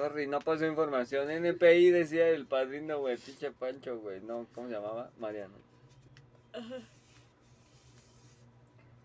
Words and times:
Sorry, 0.00 0.26
no 0.26 0.38
pasó 0.38 0.64
información. 0.64 1.30
NPI 1.30 1.90
decía 1.90 2.30
el 2.30 2.46
padrino, 2.46 3.00
güey. 3.00 3.18
Pinche 3.18 3.50
Pancho, 3.50 3.98
güey. 3.98 4.22
No, 4.22 4.46
¿cómo 4.54 4.66
se 4.66 4.72
llamaba? 4.72 5.10
Mariano. 5.18 5.56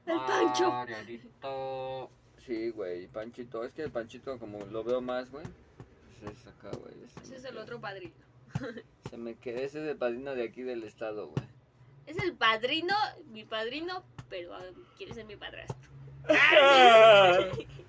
El 0.06 0.18
Pancho. 0.26 0.72
Marianito. 0.72 2.10
Sí, 2.46 2.70
güey. 2.70 3.08
Panchito. 3.08 3.66
Es 3.66 3.74
que 3.74 3.84
el 3.84 3.92
Panchito, 3.92 4.40
como 4.40 4.66
lo 4.68 4.86
veo 4.86 5.02
más, 5.02 5.30
güey. 5.30 5.44
Pues 6.22 6.34
es 6.34 6.48
acá, 6.48 6.70
güey. 6.78 6.94
Se 7.10 7.24
Ese 7.24 7.36
es 7.36 7.44
el 7.44 7.58
otro 7.58 7.82
padrino. 7.82 8.14
Se 9.10 9.18
me 9.18 9.36
quedó. 9.36 9.58
Ese 9.60 9.84
es 9.84 9.90
el 9.90 9.98
padrino 9.98 10.34
de 10.34 10.44
aquí 10.44 10.64
del 10.64 10.86
estado, 10.86 11.28
güey. 11.28 11.46
Es 12.06 12.18
el 12.20 12.36
padrino, 12.36 12.96
mi 13.34 13.44
padrino, 13.44 14.02
pero 14.30 14.54
ah, 14.54 14.64
quiere 14.96 15.14
ser 15.14 15.26
mi 15.26 15.36
padrastro. 15.36 15.76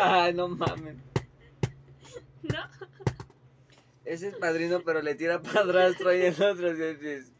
Ay, 0.00 0.34
no 0.34 0.48
mames. 0.48 0.96
¿No? 2.42 2.58
Ese 4.04 4.28
es 4.28 4.36
padrino, 4.36 4.82
pero 4.84 5.02
le 5.02 5.14
tira 5.14 5.42
padrastro 5.42 6.14
y 6.14 6.22
el 6.22 6.40
otro 6.42 6.70
es- 6.70 7.32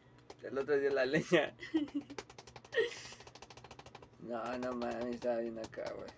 el 0.42 0.58
otro 0.58 0.74
es 0.74 0.92
la 0.92 1.06
leña. 1.06 1.54
No, 4.20 4.58
no 4.58 4.74
mames, 4.74 5.14
está 5.14 5.36
bien 5.38 5.58
acá, 5.58 5.92
güey. 5.96 6.10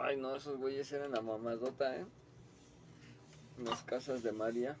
Ay, 0.00 0.16
no, 0.16 0.34
esos 0.34 0.56
güeyes 0.58 0.90
eran 0.92 1.12
la 1.12 1.20
mamadota, 1.20 1.96
¿eh? 1.96 2.04
Las 3.58 3.82
casas 3.82 4.22
de 4.22 4.32
María. 4.32 4.76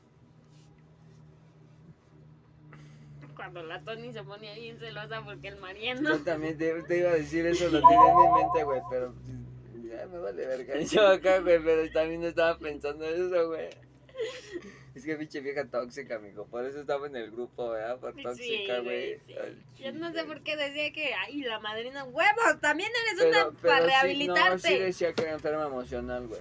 Cuando 3.36 3.62
la 3.62 3.80
Tony 3.82 4.12
se 4.12 4.22
ponía 4.22 4.54
bien 4.54 4.78
celosa 4.78 5.22
porque 5.22 5.48
el 5.48 5.56
Yo 5.56 5.60
Mariano. 5.60 6.18
también 6.24 6.56
te, 6.56 6.82
te 6.84 6.98
iba 6.98 7.10
a 7.10 7.14
decir 7.14 7.46
eso, 7.46 7.68
lo 7.68 7.80
tenía 7.86 8.10
en 8.10 8.16
mi 8.16 8.42
mente, 8.42 8.64
güey, 8.64 8.80
pero 8.90 9.14
ya 9.96 10.06
me 10.06 10.18
vale 10.18 10.46
verga. 10.46 10.80
Yo 10.80 11.06
acá, 11.06 11.38
güey, 11.40 11.62
pero 11.62 11.90
también 11.92 12.24
estaba 12.24 12.58
pensando 12.58 13.04
eso, 13.04 13.48
güey. 13.48 13.68
Es 14.94 15.04
que 15.04 15.14
pinche 15.16 15.40
vieja 15.40 15.66
tóxica, 15.66 16.16
amigo. 16.16 16.46
Por 16.46 16.64
eso 16.64 16.80
estaba 16.80 17.06
en 17.06 17.16
el 17.16 17.30
grupo, 17.30 17.68
¿verdad? 17.68 17.98
Por 17.98 18.14
Sí, 18.14 18.22
tóxica, 18.22 18.78
güey. 18.80 19.18
sí. 19.26 19.34
Yo 19.82 19.92
no 19.92 20.10
sé 20.14 20.24
por 20.24 20.40
qué 20.42 20.56
decía 20.56 20.90
que, 20.94 21.12
ay, 21.12 21.42
la 21.42 21.60
madrina, 21.60 22.04
huevos, 22.04 22.58
también 22.62 22.88
eres 23.06 23.22
Pero- 23.22 23.28
una 23.50 23.58
pero 23.60 23.74
para 23.74 23.80
sí- 23.84 23.86
rehabilitarte. 23.90 24.50
no, 24.52 24.58
sí 24.58 24.78
decía 24.78 25.12
que 25.12 25.22
era 25.24 25.32
enferma 25.32 25.66
emocional, 25.66 26.26
güey. 26.26 26.40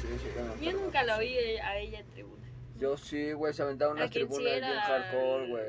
Sí 0.00 0.08
decía 0.08 0.32
que 0.32 0.40
era 0.40 0.54
Yo 0.72 0.72
nunca 0.80 1.02
lo 1.02 1.12
emocional. 1.12 1.20
vi 1.20 1.36
a 1.58 1.78
ella 1.78 1.98
en 2.00 2.06
tribuna. 2.12 2.39
Yo 2.80 2.96
sí, 2.96 3.32
güey, 3.32 3.52
se 3.52 3.62
aventaba 3.62 3.92
A 3.92 3.94
unas 3.94 4.10
quien 4.10 4.26
sí 4.26 4.34
tribunas 4.34 4.60
bien 4.60 4.80
hardcore, 4.80 5.48
güey. 5.48 5.64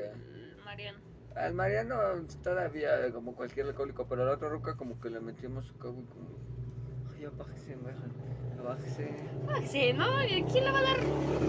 el 0.56 0.64
Mariano. 0.64 0.98
Al 1.36 1.54
Mariano 1.54 1.96
todavía 2.42 3.10
como 3.12 3.34
cualquier 3.34 3.66
alcohólico, 3.66 4.06
pero 4.08 4.22
a 4.22 4.26
la 4.26 4.32
otra 4.32 4.48
ruca 4.48 4.74
como 4.76 4.98
que 5.00 5.10
le 5.10 5.20
metimos 5.20 5.66
su 5.66 5.76
cago 5.76 6.00
y 6.00 6.06
como... 6.06 6.28
Ay, 7.14 7.24
abájese, 7.26 7.76
baja, 7.76 8.58
abájese. 8.58 9.08
Ah, 9.48 9.60
sí, 9.66 9.92
¿no? 9.92 10.24
¿Y 10.24 10.42
¿Quién 10.44 10.64
le 10.64 10.70
va 10.70 10.78
a 10.78 10.82
dar 10.82 11.00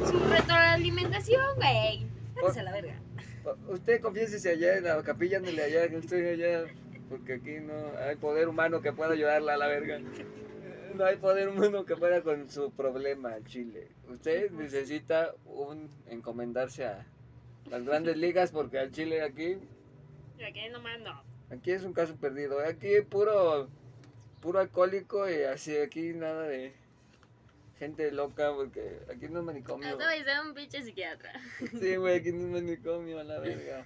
su 0.06 0.20
retroalimentación, 0.30 1.56
güey? 1.56 2.08
Váyase 2.36 2.60
a 2.60 2.64
la 2.64 2.72
verga. 2.74 2.96
Usted 3.68 4.02
confiésese 4.02 4.50
allá 4.52 4.78
en 4.78 4.84
la 4.86 5.02
capilla, 5.04 5.38
ándele 5.38 5.64
allá, 5.64 5.88
que 5.90 5.98
estoy 5.98 6.26
allá, 6.26 6.66
porque 7.10 7.34
aquí 7.34 7.60
no 7.60 7.74
hay 8.00 8.16
poder 8.16 8.48
humano 8.48 8.82
que 8.82 8.94
pueda 8.94 9.14
ayudarla 9.14 9.54
a 9.54 9.58
la 9.58 9.68
verga. 9.68 10.00
No 10.98 11.06
hay 11.06 11.18
poder 11.18 11.50
humano 11.50 11.86
que 11.86 11.96
pueda 11.96 12.22
con 12.22 12.50
su 12.50 12.72
problema, 12.72 13.36
Chile. 13.46 13.88
Usted 14.10 14.52
necesita 14.52 15.34
un 15.46 15.90
encomendarse 16.08 16.86
a 16.86 17.06
las 17.70 17.84
grandes 17.84 18.18
ligas, 18.18 18.52
porque 18.52 18.80
al 18.80 18.92
Chile 18.92 19.22
aquí, 19.22 19.58
Y 20.38 20.44
aquí 20.44 20.70
nomás 20.72 21.00
no. 21.00 21.24
aquí 21.50 21.72
es 21.72 21.84
un 21.84 21.94
caso 21.94 22.16
perdido. 22.16 22.60
Aquí 22.60 23.02
puro, 23.02 23.70
puro 24.42 24.60
alcohólico 24.60 25.30
y 25.30 25.44
así, 25.44 25.76
aquí 25.78 26.14
nada 26.14 26.44
de 26.44 26.74
gente 27.80 28.12
loca, 28.12 28.54
porque 28.54 29.00
aquí 29.10 29.28
no 29.30 29.40
es 29.40 29.46
manicomio. 29.46 29.88
Hasta 29.90 30.06
voy 30.06 30.18
a 30.20 30.24
ser 30.24 30.46
un 30.46 30.54
pinche 30.54 30.84
psiquiatra. 30.84 31.34
Sí, 31.80 31.96
güey, 31.96 32.18
aquí 32.20 32.32
no 32.32 32.46
es 32.46 32.64
manicomio, 32.64 33.20
a 33.20 33.24
la 33.24 33.40
verga. 33.40 33.86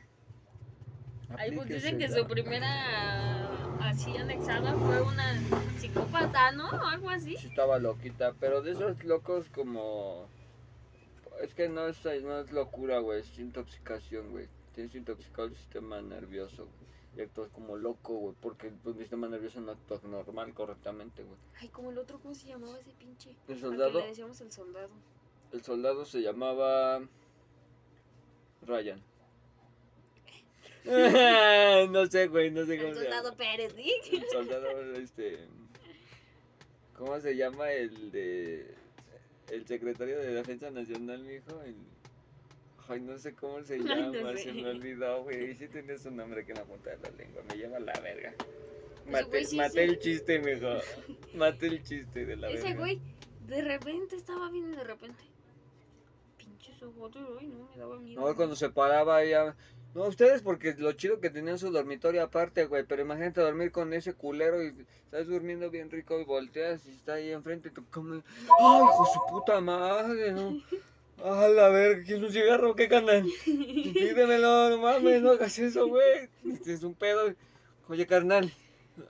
Ahí 1.36 1.52
pues 1.52 1.68
dicen 1.68 1.98
que 1.98 2.10
su 2.10 2.26
primera 2.26 3.50
así 3.82 4.16
anexada 4.16 4.74
fue 4.74 5.02
una 5.02 5.40
psicópata, 5.78 6.52
¿no? 6.52 6.70
O 6.70 6.86
algo 6.86 7.10
así. 7.10 7.36
Sí 7.38 7.48
estaba 7.48 7.80
loquita, 7.80 8.34
pero 8.40 8.62
de 8.62 8.72
esos 8.72 9.04
locos 9.04 9.50
como... 9.50 10.28
Es 11.42 11.54
que 11.54 11.70
no 11.70 11.88
es, 11.88 12.04
no 12.06 12.40
es 12.40 12.52
locura, 12.52 13.00
güey, 13.00 13.20
es 13.20 13.38
intoxicación, 13.38 14.32
güey. 14.32 14.48
Tienes 14.74 14.96
intoxicado 14.96 15.48
el 15.48 15.56
sistema 15.56 16.02
nervioso, 16.02 16.64
güey. 16.66 16.88
Y 17.18 17.22
actúas 17.22 17.50
como 17.50 17.78
loco, 17.78 18.14
güey, 18.14 18.36
porque 18.42 18.72
tu 18.84 18.94
sistema 18.94 19.28
nervioso 19.28 19.60
no 19.60 19.72
actúa 19.72 20.00
normal, 20.04 20.54
correctamente, 20.54 21.24
güey. 21.24 21.38
Ay, 21.60 21.70
como 21.70 21.92
el 21.92 21.98
otro, 21.98 22.20
¿cómo 22.20 22.34
se 22.34 22.48
llamaba 22.48 22.80
ese 22.80 22.92
pinche? 22.92 23.36
El 23.48 23.60
soldado, 23.60 23.94
que 23.94 24.00
le 24.00 24.08
decíamos 24.08 24.40
el 24.42 24.52
soldado. 24.52 24.90
el 25.52 25.64
soldado 25.64 26.06
se 26.06 26.22
llamaba... 26.22 27.02
Ryan. 28.66 29.02
no 31.92 32.06
sé, 32.08 32.28
güey, 32.28 32.52
no 32.52 32.66
sé 32.66 32.78
cómo 32.78 32.90
El 32.90 32.96
se 32.96 33.04
llama. 33.04 33.16
soldado 33.16 33.38
Pérez, 33.38 33.74
¿sí? 33.76 33.94
El 34.12 34.30
soldado, 34.30 34.94
este. 34.94 35.40
¿Cómo 36.98 37.20
se 37.20 37.36
llama 37.36 37.72
el 37.72 38.12
de. 38.12 38.74
El 39.52 39.66
secretario 39.68 40.18
de 40.20 40.34
Defensa 40.34 40.70
Nacional, 40.72 41.20
mijo? 41.24 41.62
El. 41.64 41.76
Ay, 42.90 43.02
no 43.02 43.18
sé 43.18 43.34
cómo 43.34 43.62
se 43.64 43.80
llama, 43.80 44.08
no 44.18 44.38
se 44.38 44.54
me 44.54 44.70
olvidó, 44.70 45.24
güey. 45.24 45.54
Sí 45.56 45.68
tenía 45.68 45.98
su 45.98 46.10
nombre 46.10 46.42
aquí 46.42 46.52
en 46.52 46.58
la 46.58 46.64
punta 46.64 46.92
de 46.96 46.98
la 46.98 47.18
lengua, 47.18 47.44
me 47.50 47.58
lleva 47.58 47.80
la 47.80 47.92
verga. 48.00 48.34
Ese 49.04 49.12
Maté, 49.12 49.26
güey 49.30 49.46
sí 49.46 49.56
maté 49.58 49.72
se- 49.74 49.84
el 49.84 50.00
chiste, 50.00 50.40
mijo. 50.40 50.68
Maté 51.34 51.68
el 51.68 51.84
chiste 51.84 52.26
de 52.26 52.36
la 52.38 52.50
Ese 52.50 52.64
verga. 52.64 52.80
güey, 52.80 53.02
de 53.46 53.62
repente 53.62 54.16
estaba 54.16 54.50
bien 54.52 54.72
de 54.72 54.84
repente. 54.86 55.22
Pinches 56.58 56.82
ojos, 56.82 57.12
ay, 57.40 57.48
no, 57.48 57.70
me 57.70 57.78
daba 57.78 58.00
miedo. 58.00 58.22
No, 58.22 58.36
cuando 58.36 58.56
se 58.56 58.70
paraba 58.70 59.24
ya. 59.24 59.56
No, 59.94 60.06
ustedes 60.06 60.42
porque 60.42 60.74
lo 60.78 60.92
chido 60.94 61.20
que 61.20 61.30
tenían 61.30 61.60
su 61.60 61.72
dormitorio 61.72 62.24
aparte, 62.24 62.66
güey. 62.66 62.84
Pero 62.84 63.04
imagínate 63.04 63.42
dormir 63.42 63.72
con 63.72 63.94
ese 63.94 64.14
culero 64.14 64.64
y 64.64 64.74
estás 65.06 65.28
durmiendo 65.28 65.70
bien 65.70 65.92
rico 65.92 66.20
y 66.20 66.24
volteas 66.24 66.86
y 66.88 66.92
está 66.92 67.14
ahí 67.14 67.32
enfrente 67.32 67.72
como... 67.92 68.16
¡Ay, 68.16 68.22
hijo 68.84 69.04
de 69.04 69.14
su 69.14 69.20
puta 69.30 69.62
madre! 69.62 70.32
¿no? 70.32 70.60
¡Ah, 71.24 71.48
la 71.48 71.70
verga! 71.70 72.04
¿Quieres 72.04 72.24
un 72.24 72.32
cigarro? 72.32 72.76
¿Qué 72.76 72.88
canal? 72.88 73.26
Pídemelo, 73.46 74.70
no 74.70 74.78
mames, 74.80 75.22
no 75.22 75.32
hagas 75.32 75.58
eso, 75.60 75.88
güey. 75.88 76.30
Es 76.66 76.84
un 76.84 76.96
pedo. 76.96 77.34
Oye, 77.88 78.08
carnal, 78.08 78.52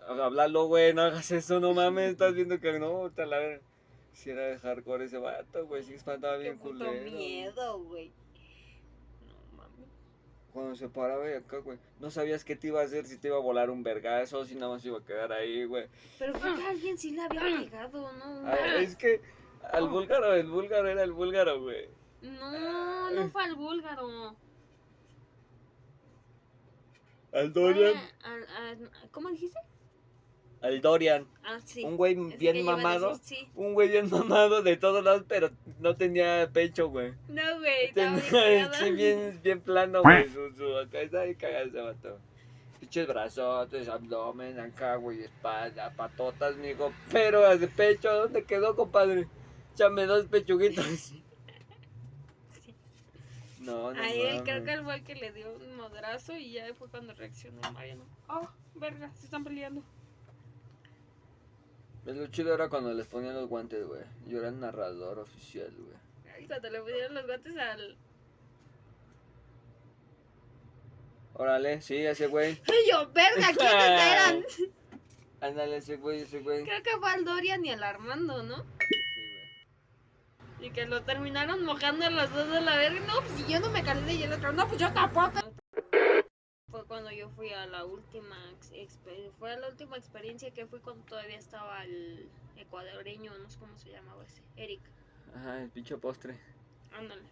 háblalo, 0.07 0.65
güey, 0.67 0.93
no 0.93 1.01
hagas 1.01 1.31
eso, 1.31 1.59
no 1.59 1.73
mames. 1.73 2.11
Estás 2.11 2.33
viendo 2.33 2.59
que 2.59 2.77
no, 2.79 3.07
está 3.07 3.25
la 3.25 3.39
verga. 3.39 3.66
Si 4.17 4.31
era 4.31 4.47
de 4.47 4.57
hardcore 4.57 5.05
ese 5.05 5.19
vato, 5.19 5.67
güey, 5.67 5.83
sí 5.83 5.93
espantaba 5.93 6.37
bien 6.37 6.57
culero. 6.57 6.91
miedo, 7.03 7.83
güey. 7.83 8.11
No 9.27 9.57
mames. 9.57 9.87
Cuando 10.51 10.75
se 10.75 10.89
paraba 10.89 11.29
y 11.29 11.33
acá, 11.33 11.59
güey, 11.59 11.77
no 11.99 12.09
sabías 12.09 12.43
qué 12.43 12.55
te 12.55 12.65
iba 12.69 12.81
a 12.81 12.85
hacer, 12.85 13.05
si 13.05 13.19
te 13.19 13.27
iba 13.27 13.37
a 13.37 13.41
volar 13.41 13.69
un 13.69 13.83
vergazo, 13.83 14.43
si 14.43 14.55
nada 14.55 14.69
más 14.69 14.83
iba 14.85 14.97
a 14.97 15.05
quedar 15.05 15.31
ahí, 15.31 15.65
güey. 15.65 15.87
Pero 16.17 16.33
creo 16.33 16.55
que 16.55 16.65
alguien 16.65 16.97
sí 16.97 17.11
le 17.11 17.21
había 17.21 17.41
pegado, 17.41 18.11
¿no? 18.13 18.41
Ah, 18.47 18.77
es 18.79 18.95
que 18.95 19.21
al 19.71 19.87
búlgaro, 19.87 20.33
el 20.33 20.47
búlgaro 20.49 20.89
era 20.89 21.03
el 21.03 21.11
búlgaro, 21.11 21.61
güey. 21.61 21.87
No, 22.23 23.11
no 23.11 23.29
fue 23.29 23.43
al 23.43 23.53
búlgaro. 23.55 24.35
Al 27.33 27.53
Dorian. 27.53 27.93
al- 28.23 28.47
al- 28.47 28.91
¿Cómo 29.11 29.29
dijiste? 29.29 29.59
Al 30.61 30.81
Dorian. 30.81 31.27
Ah, 31.43 31.59
sí. 31.63 31.83
Un 31.83 31.97
güey 31.97 32.15
bien 32.37 32.65
mamado. 32.65 33.09
decir 33.09 33.37
sí. 33.37 33.49
Un 33.55 33.73
güey 33.73 33.89
bien 33.89 34.09
mamado 34.09 34.63
de 34.63 34.75
todos 34.77 35.03
lados, 35.03 35.23
pero 35.27 35.51
no 35.79 35.95
tenía 35.95 36.49
pecho, 36.51 36.89
güey. 36.89 37.13
No, 37.27 37.59
güey, 37.59 37.93
Tenía 37.93 38.73
sí, 38.73 38.91
bien, 38.91 39.39
bien 39.43 39.61
plano, 39.61 40.01
güey. 40.01 40.27
Su, 40.29 40.51
su, 40.55 40.77
acá 40.77 41.01
está 41.01 41.25
ese 41.25 41.81
vato. 41.81 42.19
Pinches 42.79 43.07
brazotes, 43.07 43.87
abdomen, 43.87 44.59
acá, 44.59 44.95
güey, 44.95 45.23
espalda, 45.23 45.93
patotas, 45.95 46.55
mijo. 46.57 46.91
Pero 47.11 47.57
de 47.57 47.67
pecho, 47.67 48.13
¿dónde 48.13 48.43
quedó, 48.43 48.75
compadre? 48.75 49.27
Échame 49.73 50.05
dos 50.05 50.25
pechuguitos. 50.25 51.13
No, 53.59 53.91
no 53.91 54.01
A 54.01 54.07
él 54.07 54.43
creo 54.43 54.63
que 54.63 54.71
él 54.71 54.83
fue 54.85 54.95
el 54.95 55.03
que 55.03 55.15
le 55.15 55.33
dio 55.33 55.53
un 55.53 55.75
madrazo 55.75 56.37
y 56.37 56.53
ya 56.53 56.73
fue 56.73 56.87
cuando 56.87 57.13
reaccionó 57.13 57.59
Mariano. 57.73 58.05
Oh, 58.29 58.47
verga, 58.75 59.11
se 59.15 59.25
están 59.25 59.43
peleando. 59.43 59.83
Pues 62.07 62.15
Lo 62.15 62.27
chido 62.27 62.53
era 62.53 62.69
cuando 62.69 62.93
les 62.93 63.05
ponían 63.05 63.35
los 63.35 63.49
guantes, 63.49 63.85
güey. 63.85 63.99
Yo 64.27 64.39
era 64.39 64.47
el 64.47 64.61
narrador 64.61 65.19
oficial, 65.19 65.69
güey. 65.77 65.97
Ay, 66.33 66.47
cuando 66.47 66.69
le 66.69 66.79
pusieron 66.79 67.15
los 67.15 67.25
guantes 67.25 67.57
al. 67.57 67.97
Órale, 71.33 71.81
sí, 71.81 71.97
ese 71.97 72.27
güey. 72.27 72.61
Yo, 72.89 73.11
verga, 73.11 73.47
¿quiénes 73.53 74.01
eran? 74.13 74.45
Ándale, 75.41 75.75
ese 75.75 75.97
güey, 75.97 76.21
ese 76.21 76.39
güey. 76.39 76.63
Creo 76.63 76.81
que 76.81 76.97
fue 76.97 77.11
al 77.11 77.25
Dorian 77.25 77.65
y 77.65 77.71
al 77.71 77.83
Armando, 77.83 78.41
¿no? 78.41 78.63
Sí, 80.59 80.67
Y 80.67 80.69
que 80.69 80.85
lo 80.85 81.03
terminaron 81.03 81.65
mojando 81.65 82.05
a 82.05 82.09
los 82.09 82.33
dos 82.33 82.49
de 82.49 82.61
la 82.61 82.77
verga. 82.77 83.01
No, 83.01 83.19
pues 83.19 83.33
si 83.33 83.51
yo 83.51 83.59
no 83.59 83.69
me 83.69 83.83
calé 83.83 84.13
y 84.13 84.23
el 84.23 84.31
otro, 84.31 84.53
no, 84.53 84.65
pues 84.65 84.79
yo 84.79 84.93
tampoco. 84.93 85.46
Cuando 86.87 87.11
yo 87.11 87.29
fui 87.29 87.51
a 87.51 87.65
la 87.65 87.83
última 87.85 88.37
fue 89.39 89.57
la 89.57 89.67
última 89.67 89.97
experiencia 89.97 90.51
que 90.51 90.65
fui 90.65 90.79
cuando 90.79 91.03
todavía 91.03 91.37
estaba 91.37 91.83
el 91.83 92.29
ecuadoreño, 92.55 93.37
no 93.37 93.49
sé 93.49 93.59
cómo 93.59 93.77
se 93.77 93.89
llamaba 93.89 94.23
ese, 94.23 94.41
Eric. 94.55 94.81
Ajá, 95.35 95.61
el 95.63 95.69
pinche 95.69 95.97
postre. 95.97 96.39
Ándale. 96.93 97.23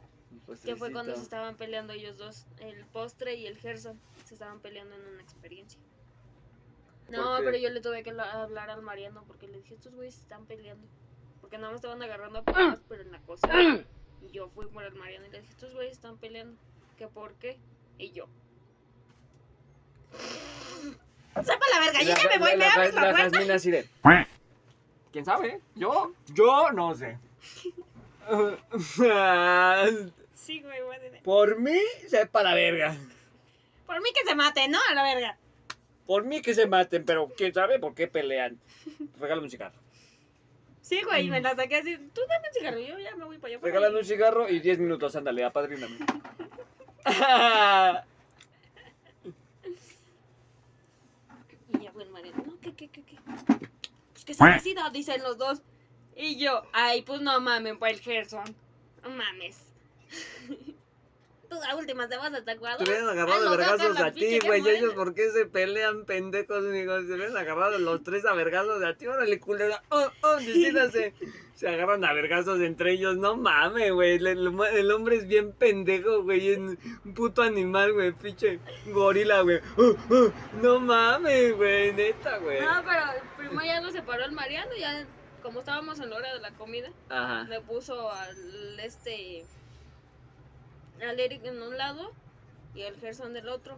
Que 0.66 0.76
fue 0.76 0.92
cuando 0.92 1.16
se 1.16 1.22
estaban 1.22 1.56
peleando 1.56 1.94
ellos 1.94 2.18
dos, 2.18 2.46
el 2.60 2.84
postre 2.88 3.36
y 3.36 3.48
el 3.48 3.58
Gerson, 3.58 4.00
se 4.26 4.34
estaban 4.34 4.60
peleando 4.60 4.96
en 4.96 5.08
una 5.08 5.22
experiencia. 5.22 5.80
¿Por 7.06 7.16
No, 7.16 7.38
qué? 7.38 7.44
pero 7.46 7.58
yo 7.58 7.70
le 7.70 7.80
tuve 7.82 8.04
que 8.04 8.12
la- 8.12 8.44
hablar 8.44 8.70
al 8.70 8.82
Mariano 8.82 9.24
porque 9.28 9.48
le 9.48 9.58
dije, 9.60 9.76
estos 9.76 9.94
güeyes 9.96 10.16
se 10.16 10.22
están 10.22 10.46
peleando. 10.46 10.86
Porque 11.40 11.58
nada 11.58 11.70
más 11.70 11.78
estaban 11.78 12.02
agarrando 12.02 12.40
a 12.40 12.44
patadas, 12.44 12.82
pero 12.90 13.04
en 13.04 13.12
la 13.12 13.20
cocina. 13.22 13.50
Y 14.28 14.32
yo 14.32 14.50
fui 14.50 14.66
por 14.66 14.84
el 14.84 14.96
Mariano 14.96 15.28
y 15.28 15.30
le 15.30 15.40
dije, 15.42 15.52
estos 15.52 15.74
güeyes 15.76 15.94
están 15.94 16.18
peleando. 16.18 16.58
¿Que 16.98 17.08
por 17.08 17.36
qué? 17.36 17.60
Y 18.00 18.12
yo. 18.12 18.26
¡Sepa 21.36 21.66
la 21.74 21.80
verga! 21.80 22.02
¡Yo 22.02 22.16
ya 22.16 22.30
me 22.30 22.38
voy! 22.40 22.58
¿Me 22.58 22.66
abres 22.66 22.94
la 22.94 23.02
puerta? 23.02 23.18
Jazmín 23.24 23.52
así 23.52 23.72
de. 23.72 23.88
¿Quién 25.12 25.26
sabe? 25.26 25.60
Yo, 25.76 26.14
yo 26.34 26.72
no 26.72 26.96
sé. 26.96 27.18
Sí, 30.36 30.62
güey, 30.62 30.82
güey. 30.84 31.00
de- 31.00 31.22
Por 31.24 31.60
mí, 31.60 31.80
sepa 32.08 32.44
la 32.44 32.54
verga. 32.54 32.96
Por 33.88 34.00
mí 34.02 34.10
que 34.14 34.24
se 34.28 34.36
mate, 34.36 34.68
¿no? 34.68 34.78
A 34.90 34.94
la 34.94 35.04
verga. 35.04 35.38
Por 36.06 36.24
mí 36.24 36.42
que 36.42 36.54
se 36.54 36.68
maten, 36.68 37.04
pero 37.04 37.30
quién 37.36 37.52
sabe 37.54 37.80
por 37.80 37.96
qué 37.96 38.08
pelean. 38.08 38.60
Regálame 39.20 39.46
un 39.46 39.50
cigarro. 39.52 39.76
Sí, 40.82 41.02
güey, 41.04 41.26
y 41.26 41.30
me 41.32 41.42
la 41.42 41.56
saqué 41.56 41.78
así. 41.78 41.98
Tú 42.14 42.22
dame 42.30 42.48
un 42.48 42.54
cigarro, 42.54 42.80
yo 42.80 43.00
ya 43.00 43.16
me 43.16 43.26
voy 43.26 43.40
para 43.40 43.54
allá. 43.54 43.60
para 43.60 43.72
Regálame 43.74 43.94
allá". 43.96 44.00
un 44.02 44.06
cigarro 44.06 44.48
y 44.50 44.60
10 44.60 44.78
minutos, 44.80 45.16
ándale, 45.16 45.44
apadríname. 45.44 45.98
Y 51.74 51.80
ya 51.84 51.92
fue 51.92 52.04
el 52.04 52.10
Mariano. 52.76 52.76
No, 52.76 52.78
¿qué, 52.78 52.90
qué, 52.90 53.04
qué, 53.04 53.16
qué? 53.60 53.70
Pues 54.14 54.26
que 54.26 54.34
se 54.34 54.46
decida, 54.46 54.90
dicen 54.90 55.22
los 55.24 55.38
dos. 55.38 55.62
Y 56.16 56.38
yo, 56.38 56.64
ay, 56.74 57.02
pues 57.02 57.22
no 57.22 57.40
mames, 57.42 57.78
para 57.78 57.92
el 57.92 58.00
Gerson. 58.00 58.56
No 59.04 59.10
mames. 59.10 59.58
Tú 61.56 61.62
la 61.68 61.76
última 61.76 62.08
te 62.10 62.18
vas 62.18 62.34
hasta 62.34 62.52
Ecuador. 62.52 62.86
Se 62.86 62.92
hubieran 62.92 63.10
agarrado 63.10 63.44
de 63.52 63.58
vergazos 63.58 64.00
a 64.00 64.12
ti, 64.12 64.40
güey. 64.46 64.62
¿Y 64.66 64.70
ellos 64.70 64.94
por 64.94 65.14
qué 65.14 65.30
se 65.32 65.46
pelean, 65.46 66.06
pendejos, 66.06 66.58
amigos? 66.58 67.06
Se 67.08 67.14
hubieran 67.14 67.38
agarrado 67.38 67.78
los 67.80 68.04
tres 68.04 68.26
a 68.26 68.34
vergazos 68.34 68.84
a 68.84 68.94
ti. 68.96 69.08
Órale, 69.08 69.40
culera. 69.40 69.82
Oh, 69.90 70.08
oh, 70.24 70.36
decídase. 70.38 71.14
Se 71.56 71.70
agarran 71.70 72.04
a 72.04 72.12
vergazos 72.12 72.60
entre 72.60 72.92
ellos. 72.92 73.16
No 73.16 73.38
mames, 73.38 73.94
güey. 73.94 74.16
El, 74.16 74.28
el- 74.28 74.60
el 74.74 74.92
hombre 74.92 75.16
es 75.16 75.26
bien 75.28 75.54
pendejo, 75.54 76.24
güey. 76.24 76.50
Es 76.50 76.58
un 76.58 77.14
puto 77.16 77.42
animal, 77.44 77.94
güey. 77.94 78.12
Pinche 78.12 78.60
gorila, 78.88 79.40
güey. 79.42 79.62
Oh, 79.78 79.96
oh, 80.12 80.32
no 80.62 80.82
mames, 80.82 81.56
güey. 81.56 81.94
Neta, 81.94 82.40
güey. 82.40 82.60
No, 82.60 82.84
pero 82.84 83.02
primero 83.38 83.66
ya 83.66 83.80
lo 83.80 83.90
separó 83.90 84.26
el 84.26 84.34
Mariano, 84.34 84.72
ya 84.78 85.06
como 85.42 85.60
estábamos 85.60 85.98
en 86.02 86.10
la 86.10 86.18
hora 86.18 86.34
de 86.34 86.40
la 86.42 86.52
comida, 86.56 86.90
Ajá. 87.08 87.44
le 87.44 87.62
puso 87.62 88.12
al 88.12 88.78
este 88.82 89.46
al 91.02 91.20
Eric 91.20 91.44
en 91.46 91.62
un 91.62 91.78
lado 91.78 92.12
y 92.74 92.82
el 92.84 92.96
Gerson 93.00 93.34
del 93.34 93.50
otro. 93.50 93.78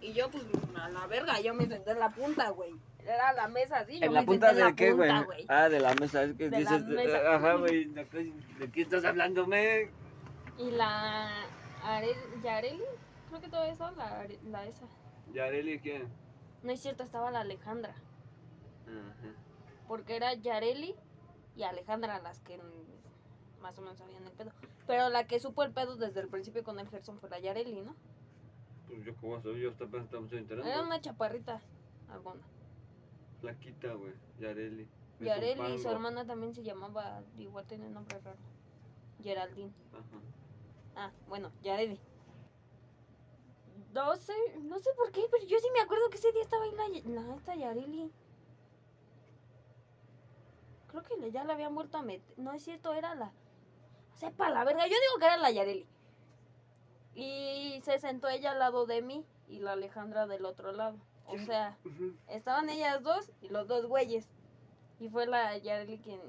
Y 0.00 0.12
yo 0.12 0.30
pues 0.30 0.44
a 0.76 0.88
la 0.88 1.06
verga, 1.06 1.40
yo 1.40 1.54
me 1.54 1.66
senté 1.66 1.92
en 1.92 1.98
la 1.98 2.10
punta, 2.10 2.50
güey. 2.50 2.74
Era 3.04 3.32
la 3.32 3.48
mesa 3.48 3.78
así, 3.80 3.98
yo 3.98 4.06
¿En 4.06 4.12
me 4.12 4.20
la 4.20 4.26
punta 4.26 4.48
senté 4.48 4.60
en 4.60 4.66
de 4.66 4.70
la 4.70 4.76
qué, 4.76 4.92
güey? 4.92 5.08
punta, 5.10 5.24
güey. 5.24 5.46
Ah, 5.48 5.68
de 5.68 5.80
la 5.80 5.94
mesa. 5.94 6.22
Es 6.24 6.34
que 6.36 6.50
De 6.50 6.60
la 6.60 6.70
dices. 6.78 6.84
mesa. 6.86 7.34
Ajá, 7.34 7.54
güey. 7.54 7.84
¿De 7.86 8.06
qué- 8.08 8.32
¿De 8.58 8.70
qué 8.70 8.82
estás 8.82 9.04
hablando, 9.04 9.46
me? 9.46 9.90
Y 10.58 10.70
la 10.70 11.30
Are- 11.82 12.16
Yareli, 12.42 12.82
creo 13.28 13.40
que 13.40 13.48
todavía 13.48 13.72
estaba 13.72 13.90
la, 13.92 14.20
Are- 14.20 14.38
la 14.44 14.66
esa. 14.66 14.86
¿Yareli 15.32 15.78
quién? 15.80 16.08
No 16.62 16.72
es 16.72 16.80
cierto, 16.80 17.02
estaba 17.02 17.30
la 17.30 17.40
Alejandra. 17.40 17.94
Ajá. 18.86 19.34
Porque 19.88 20.16
era 20.16 20.32
Yareli 20.34 20.94
y 21.56 21.62
Alejandra 21.62 22.18
las 22.20 22.40
que 22.40 22.58
más 23.60 23.78
o 23.78 23.82
menos 23.82 23.98
sabían 23.98 24.24
el 24.24 24.32
pedo. 24.32 24.52
Pero 24.86 25.08
la 25.08 25.26
que 25.26 25.40
supo 25.40 25.62
el 25.62 25.72
pedo 25.72 25.96
desde 25.96 26.20
el 26.20 26.28
principio 26.28 26.62
con 26.62 26.78
el 26.78 26.88
Gerson 26.88 27.18
fue 27.18 27.30
la 27.30 27.38
Yareli, 27.38 27.82
¿no? 27.82 27.94
Pues 28.86 29.04
yo, 29.04 29.16
¿cómo 29.16 29.40
soy? 29.40 29.60
Yo 29.60 29.70
apenas 29.70 30.04
estamos 30.04 30.32
enterando. 30.32 30.70
Era 30.70 30.82
una 30.82 31.00
chaparrita 31.00 31.62
alguna. 32.10 32.42
Flaquita, 33.40 33.94
güey. 33.94 34.12
Yareli. 34.38 34.88
Yareli 35.20 35.74
y 35.74 35.78
su 35.78 35.88
hermana 35.88 36.26
también 36.26 36.54
se 36.54 36.62
llamaba, 36.62 37.22
igual 37.38 37.66
tiene 37.66 37.88
nombre 37.88 38.18
raro. 38.20 38.36
Geraldine. 39.22 39.72
Ajá. 39.92 40.20
Ah, 40.96 41.12
bueno, 41.28 41.50
Yareli. 41.62 41.98
No 43.92 44.16
sé, 44.16 44.34
no 44.62 44.78
sé 44.80 44.90
por 44.96 45.12
qué, 45.12 45.22
pero 45.30 45.44
yo 45.46 45.58
sí 45.58 45.68
me 45.72 45.80
acuerdo 45.80 46.10
que 46.10 46.16
ese 46.16 46.32
día 46.32 46.42
estaba 46.42 46.64
ahí 46.64 46.72
la, 47.04 47.22
la 47.22 47.34
esta 47.36 47.54
Yareli. 47.54 48.10
Creo 50.88 51.02
que 51.02 51.30
ya 51.30 51.44
la 51.44 51.54
habían 51.54 51.74
vuelto 51.74 51.98
a 51.98 52.02
meter. 52.02 52.38
No 52.38 52.52
es 52.52 52.62
cierto, 52.62 52.92
era 52.92 53.14
la. 53.14 53.32
Sepa 54.14 54.50
la 54.50 54.64
verga, 54.64 54.84
yo 54.86 54.92
digo 54.94 55.18
que 55.18 55.26
era 55.26 55.36
la 55.36 55.50
Yareli. 55.50 55.86
Y 57.14 57.80
se 57.84 57.98
sentó 57.98 58.28
ella 58.28 58.52
al 58.52 58.58
lado 58.58 58.86
de 58.86 59.02
mí 59.02 59.24
y 59.48 59.58
la 59.60 59.72
Alejandra 59.72 60.26
del 60.26 60.44
otro 60.44 60.72
lado. 60.72 60.96
O 61.26 61.38
sea, 61.38 61.76
estaban 62.28 62.68
ellas 62.68 63.02
dos 63.02 63.30
y 63.40 63.48
los 63.48 63.66
dos 63.68 63.86
güeyes. 63.86 64.28
Y 65.00 65.08
fue 65.08 65.26
la 65.26 65.56
Yareli 65.58 65.98
quien, 65.98 66.20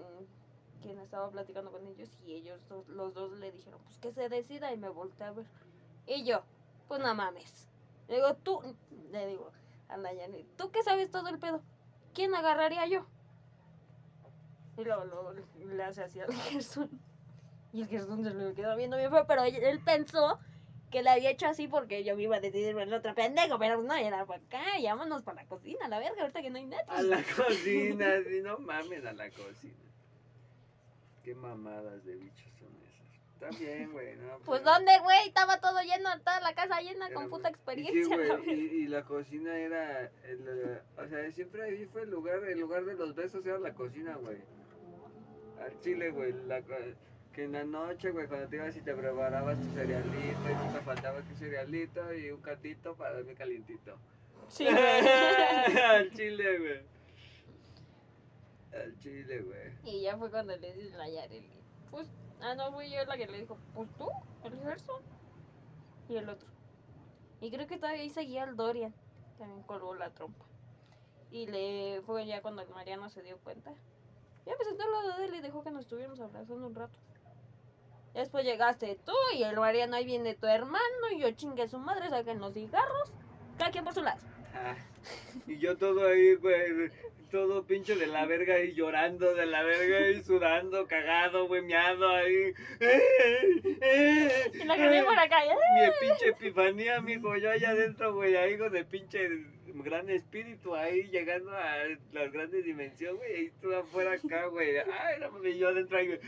quien 0.82 1.00
estaba 1.00 1.30
platicando 1.30 1.72
con 1.72 1.86
ellos 1.88 2.10
y 2.26 2.34
ellos 2.34 2.60
dos- 2.70 2.88
los 2.88 3.14
dos 3.14 3.32
le 3.34 3.52
dijeron, 3.52 3.80
pues 3.84 3.98
que 4.00 4.12
se 4.12 4.30
decida 4.30 4.72
y 4.74 4.78
me 4.78 4.90
volteé 4.90 5.26
a 5.28 5.32
ver. 5.32 5.46
Y 6.08 6.24
yo, 6.24 6.44
pues 6.88 7.02
no 7.02 7.14
mames. 7.16 7.68
Le 8.08 8.16
digo, 8.16 8.36
tú, 8.36 8.62
le 9.12 9.28
digo 9.28 9.52
a 9.90 9.98
la 9.98 10.14
Yareli, 10.14 10.48
¿tú 10.58 10.72
qué 10.72 10.84
sabes 10.84 11.10
todo 11.12 11.28
el 11.30 11.40
pedo? 11.40 11.62
¿Quién 12.14 12.34
agarraría 12.36 12.86
yo? 12.88 13.06
Y 14.78 14.84
luego, 14.84 15.06
luego 15.06 15.34
le 15.34 15.84
hace 15.84 16.04
así 16.04 16.20
al 16.20 16.32
Gerson. 16.34 16.90
Y 17.76 17.82
el 17.82 17.90
Gerson 17.90 18.24
se 18.24 18.34
le 18.34 18.54
quedó 18.54 18.74
viendo 18.78 18.96
bien 18.96 19.12
feo, 19.12 19.26
pero 19.28 19.44
él, 19.44 19.82
pensó 19.84 20.40
que 20.92 21.04
le 21.04 21.10
había 21.10 21.32
hecho 21.32 21.48
así 21.48 21.68
porque 21.68 22.06
yo 22.06 22.16
me 22.16 22.24
iba 22.24 22.38
a 22.38 22.40
decidir 22.40 22.70
el 22.78 22.94
otro 22.94 23.14
pendejo, 23.14 23.60
pero 23.60 23.82
no, 23.82 23.94
era 23.94 24.26
para 24.26 24.42
acá, 24.42 24.80
y 24.80 24.86
vámonos 24.86 25.24
para 25.24 25.42
la 25.42 25.48
cocina, 25.50 25.90
la 25.90 26.00
verga, 26.00 26.22
ahorita 26.22 26.42
que 26.42 26.50
no 26.52 26.58
hay 26.58 26.68
nada. 26.68 26.86
A 26.88 27.02
la 27.02 27.22
cocina, 27.22 28.06
sí, 28.30 28.40
no 28.42 28.60
mames, 28.60 29.06
a 29.06 29.12
la 29.12 29.30
cocina. 29.30 29.74
Qué 31.22 31.36
mamadas 31.36 32.06
de 32.06 32.16
bichos 32.16 32.50
son 32.58 32.70
esas. 32.82 33.34
Está 33.34 33.50
bien, 33.60 33.92
güey, 33.92 34.16
¿no? 34.16 34.38
Pues 34.46 34.62
pero- 34.62 34.72
dónde, 34.72 34.98
güey, 35.04 35.28
estaba 35.28 35.60
todo 35.60 35.82
lleno, 35.82 36.18
toda 36.20 36.40
la 36.40 36.56
casa 36.56 36.80
llena 36.80 37.08
era 37.08 37.16
con 37.16 37.30
puta 37.30 37.50
y 37.50 37.52
sí, 37.52 37.58
experiencia. 37.58 38.16
la 38.18 38.38
güey, 38.38 38.50
y, 38.84 38.88
la 38.88 39.04
cocina 39.04 39.54
era, 39.58 40.10
el, 40.24 40.80
o 40.98 41.08
sea, 41.10 41.30
siempre 41.34 41.64
ahí 41.64 41.86
fue 41.88 42.04
el 42.04 42.10
lugar, 42.12 42.42
el 42.46 42.58
lugar 42.58 42.86
de 42.86 42.94
los 42.94 43.14
besos 43.16 43.46
era 43.46 43.60
la 43.60 43.74
cocina, 43.74 44.16
güey. 44.16 44.38
Al 45.60 45.78
chile, 45.82 46.12
güey, 46.12 46.32
la, 46.48 46.62
co- 46.62 46.74
que 47.36 47.44
en 47.44 47.52
la 47.52 47.66
noche, 47.66 48.12
güey, 48.12 48.28
cuando 48.28 48.48
te 48.48 48.56
ibas 48.56 48.76
y 48.78 48.82
te 48.82 48.94
preparabas 48.96 49.60
tu 49.60 49.68
cerealito 49.74 50.50
y 50.50 50.56
nunca 50.56 50.82
faltaba 50.86 51.22
que 51.22 51.36
cerealito 51.36 52.14
y 52.14 52.32
un 52.32 52.42
caldito 52.42 52.96
para 52.96 53.18
dormir 53.18 53.36
calientito. 53.36 53.98
Sí, 54.48 54.64
güey. 54.72 55.78
Al 55.84 56.12
chile, 56.14 56.60
güey. 56.60 56.82
Al 58.82 59.00
chile, 59.00 59.42
güey. 59.42 59.74
Y 59.84 60.04
ya 60.04 60.18
fue 60.18 60.32
cuando 60.32 60.56
le 60.56 60.74
dije 60.74 60.94
a 60.94 60.98
la 60.98 61.10
Yareli, 61.10 61.62
pues, 61.92 62.08
ah, 62.40 62.56
no, 62.56 62.72
fui 62.72 62.90
yo 62.90 63.04
la 63.04 63.18
que 63.18 63.28
le 63.28 63.40
dijo, 63.40 63.58
pues 63.74 63.90
tú, 63.98 64.10
el 64.46 64.58
Gerson. 64.62 65.02
Y 66.08 66.16
el 66.16 66.30
otro. 66.30 66.48
Y 67.42 67.52
creo 67.52 67.68
que 67.68 67.78
todavía 67.78 68.02
ahí 68.02 68.10
seguía 68.10 68.46
el 68.46 68.56
Dorian, 68.56 68.94
también 69.38 69.62
colgó 69.64 69.94
la 69.94 70.10
trompa. 70.12 70.46
Y 71.32 71.48
le 71.48 72.02
fue 72.06 72.26
ya 72.26 72.42
cuando 72.42 72.62
el 72.62 72.70
Mariano 72.70 73.10
se 73.10 73.22
dio 73.24 73.38
cuenta. 73.40 73.74
Ya 74.46 74.54
senté 74.64 74.84
al 74.84 74.92
lado 74.92 75.18
de 75.18 75.26
él 75.26 75.36
y 75.36 75.42
dejó 75.42 75.64
que 75.64 75.72
nos 75.72 75.82
estuviéramos 75.82 76.22
abrazando 76.22 76.68
un 76.68 76.76
rato. 76.76 76.98
Después 78.16 78.46
llegaste 78.46 78.98
tú 79.06 79.14
y 79.36 79.44
el 79.44 79.58
Mariano 79.58 79.98
ahí 79.98 80.06
viene 80.06 80.36
tu 80.36 80.48
hermano 80.48 81.12
y 81.12 81.20
yo 81.20 81.32
chingue 81.32 81.68
su 81.68 81.78
madre, 81.78 82.10
saquen 82.10 82.40
los 82.40 82.54
cigarros. 82.54 83.12
Cada 83.58 83.72
quien 83.72 83.84
por 83.84 83.94
su 83.94 84.02
lado. 84.02 84.20
Ah, 84.54 84.76
y 85.48 85.58
yo 85.58 85.78
todo 85.78 86.08
ahí, 86.08 86.36
güey, 86.36 86.90
todo 87.30 87.64
pinche 87.64 87.96
de 87.96 88.08
la 88.08 88.26
verga 88.26 88.56
ahí 88.56 88.74
llorando, 88.74 89.34
de 89.34 89.46
la 89.46 89.64
verga 89.64 89.98
ahí 89.98 90.24
sudando, 90.24 90.88
cagado, 90.88 91.48
güey, 91.48 91.62
miado 91.62 92.10
ahí. 92.10 92.54
Y 94.54 94.64
la 94.64 94.76
que 94.78 95.04
por 95.04 95.20
acá, 95.20 95.46
¿eh? 95.46 95.56
Mi 95.76 96.08
pinche 96.08 96.30
epifanía, 96.30 97.02
mijo, 97.02 97.36
yo 97.36 97.52
allá 97.52 97.72
adentro, 97.72 98.16
güey, 98.16 98.38
ahí 98.38 98.58
con 98.58 98.74
el 98.76 98.86
pinche 98.86 99.28
gran 99.84 100.10
espíritu 100.10 100.76
ahí 100.76 101.04
llegando 101.10 101.52
a 101.52 101.76
las 102.12 102.32
grandes 102.32 102.64
dimensiones, 102.66 103.18
güey, 103.18 103.46
y 103.46 103.52
tú 103.62 103.74
afuera 103.76 104.14
acá, 104.14 104.46
güey. 104.48 104.78
Ay, 104.78 105.20
no 105.20 105.32
mames, 105.32 105.58
yo 105.58 105.70
adentro 105.70 105.98
ahí, 105.98 106.08
güey. 106.08 106.20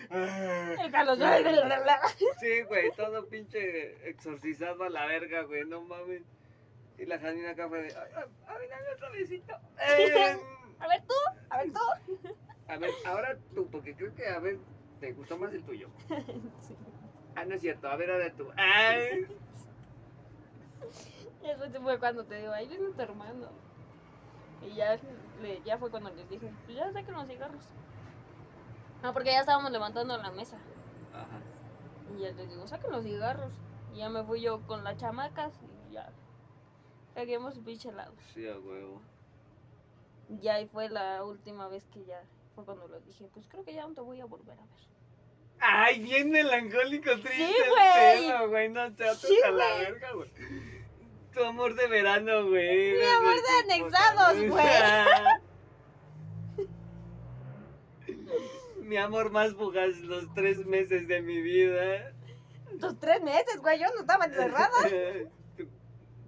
Sí, 2.40 2.62
güey, 2.64 2.92
todo 2.96 3.26
pinche 3.28 4.10
exorcizado 4.10 4.84
a 4.84 4.90
la 4.90 5.06
verga, 5.06 5.44
güey, 5.44 5.66
no 5.66 5.82
mames. 5.82 6.24
Y 6.98 7.06
la 7.06 7.20
Janina 7.20 7.52
acá 7.52 7.70
fue 7.70 7.84
de, 7.84 7.96
ay, 7.96 8.12
ay, 8.48 8.68
dame 8.70 8.90
otro 8.96 9.12
besito. 9.12 9.54
Eh, 9.88 10.38
A 10.80 10.88
ver 10.88 11.02
tú, 11.08 11.14
a 11.50 11.58
ver 11.58 11.72
tú. 11.72 12.36
a 12.68 12.78
ver, 12.78 12.92
ahora 13.06 13.38
tú, 13.56 13.68
porque 13.70 13.96
creo 13.96 14.14
que, 14.16 14.28
a 14.28 14.40
ver, 14.40 14.58
te 15.00 15.12
gustó 15.14 15.38
más 15.38 15.54
el 15.54 15.64
tuyo. 15.64 15.90
Ah, 17.36 17.46
no 17.46 17.54
es 17.54 17.62
cierto, 17.62 17.88
a 17.88 17.96
ver, 17.96 18.10
ahora 18.10 18.32
tú. 18.34 18.50
Ay, 18.58 19.28
Eso 21.44 21.82
fue 21.82 22.00
cuando 22.00 22.24
te 22.26 22.40
digo, 22.42 22.52
ahí 22.52 22.68
viene 22.68 22.90
tu 22.92 23.02
hermano. 23.02 23.50
Y 24.62 24.74
ya, 24.76 24.98
le- 25.42 25.62
ya 25.64 25.78
fue 25.78 25.90
cuando 25.92 26.10
les 26.12 26.28
dije, 26.30 26.52
pues 26.66 26.78
ya 26.78 26.92
saquen 26.92 27.14
los 27.14 27.28
cigarros. 27.28 27.64
No, 29.04 29.14
porque 29.14 29.30
ya 29.32 29.42
estábamos 29.42 29.72
levantando 29.72 30.18
la 30.18 30.32
mesa. 30.32 30.58
Ajá. 31.14 31.40
Y 32.16 32.22
ya 32.22 32.32
les 32.32 32.50
digo, 32.50 32.68
saquen 32.68 32.92
los 32.92 33.04
cigarros. 33.04 33.54
Y 33.94 33.98
ya 33.98 34.10
me 34.10 34.24
fui 34.24 34.42
yo 34.42 34.62
con 34.68 34.84
las 34.84 34.98
chamacas 34.98 35.54
y 35.90 35.94
ya. 35.94 36.10
Peguemos 37.14 37.54
su 37.54 37.64
pinche 37.64 37.90
helado. 37.90 38.14
Sí, 38.34 38.48
a 38.48 38.58
huevo. 38.60 39.02
Ya 40.42 40.56
ahí 40.56 40.68
fue 40.68 40.90
la 40.90 41.24
última 41.24 41.68
vez 41.68 41.86
que 41.94 42.04
ya 42.06 42.22
fue 42.56 42.66
cuando 42.66 42.88
les 42.90 43.06
dije, 43.06 43.30
pues 43.34 43.48
creo 43.48 43.64
que 43.64 43.74
ya 43.74 43.88
no 43.88 43.94
te 43.94 44.02
voy 44.02 44.20
a 44.20 44.26
volver 44.26 44.58
a 44.58 44.62
ver. 44.62 44.88
Ay, 45.60 46.00
bien 46.02 46.30
melancólico, 46.30 47.12
triste 47.12 47.36
Sí, 47.36 47.56
el 47.64 48.32
güey. 48.34 48.48
güey. 48.50 48.70
No 48.70 48.94
te 48.94 49.14
Sí, 49.16 49.40
a 49.46 49.52
la 49.52 49.66
verga, 49.80 50.12
güey. 50.14 50.30
Tu 51.38 51.44
amor 51.44 51.76
de 51.76 51.88
verano, 51.88 52.50
güey. 52.50 52.94
Mi 52.94 53.04
amor 53.04 53.36
de 53.36 53.74
anexados, 53.74 54.38
madre. 54.48 55.42
Mi 58.82 58.98
amor 58.98 59.30
más 59.30 59.54
fugaz 59.54 60.00
los 60.00 60.34
tres 60.34 60.66
meses 60.66 61.08
de 61.08 61.22
mi 61.22 61.40
vida. 61.42 62.12
Tus 62.80 62.98
tres 63.00 63.22
meses, 63.22 63.58
güey, 63.62 63.80
yo 63.80 63.86
no 63.94 64.02
estaba 64.02 64.26
encerrada. 64.26 64.72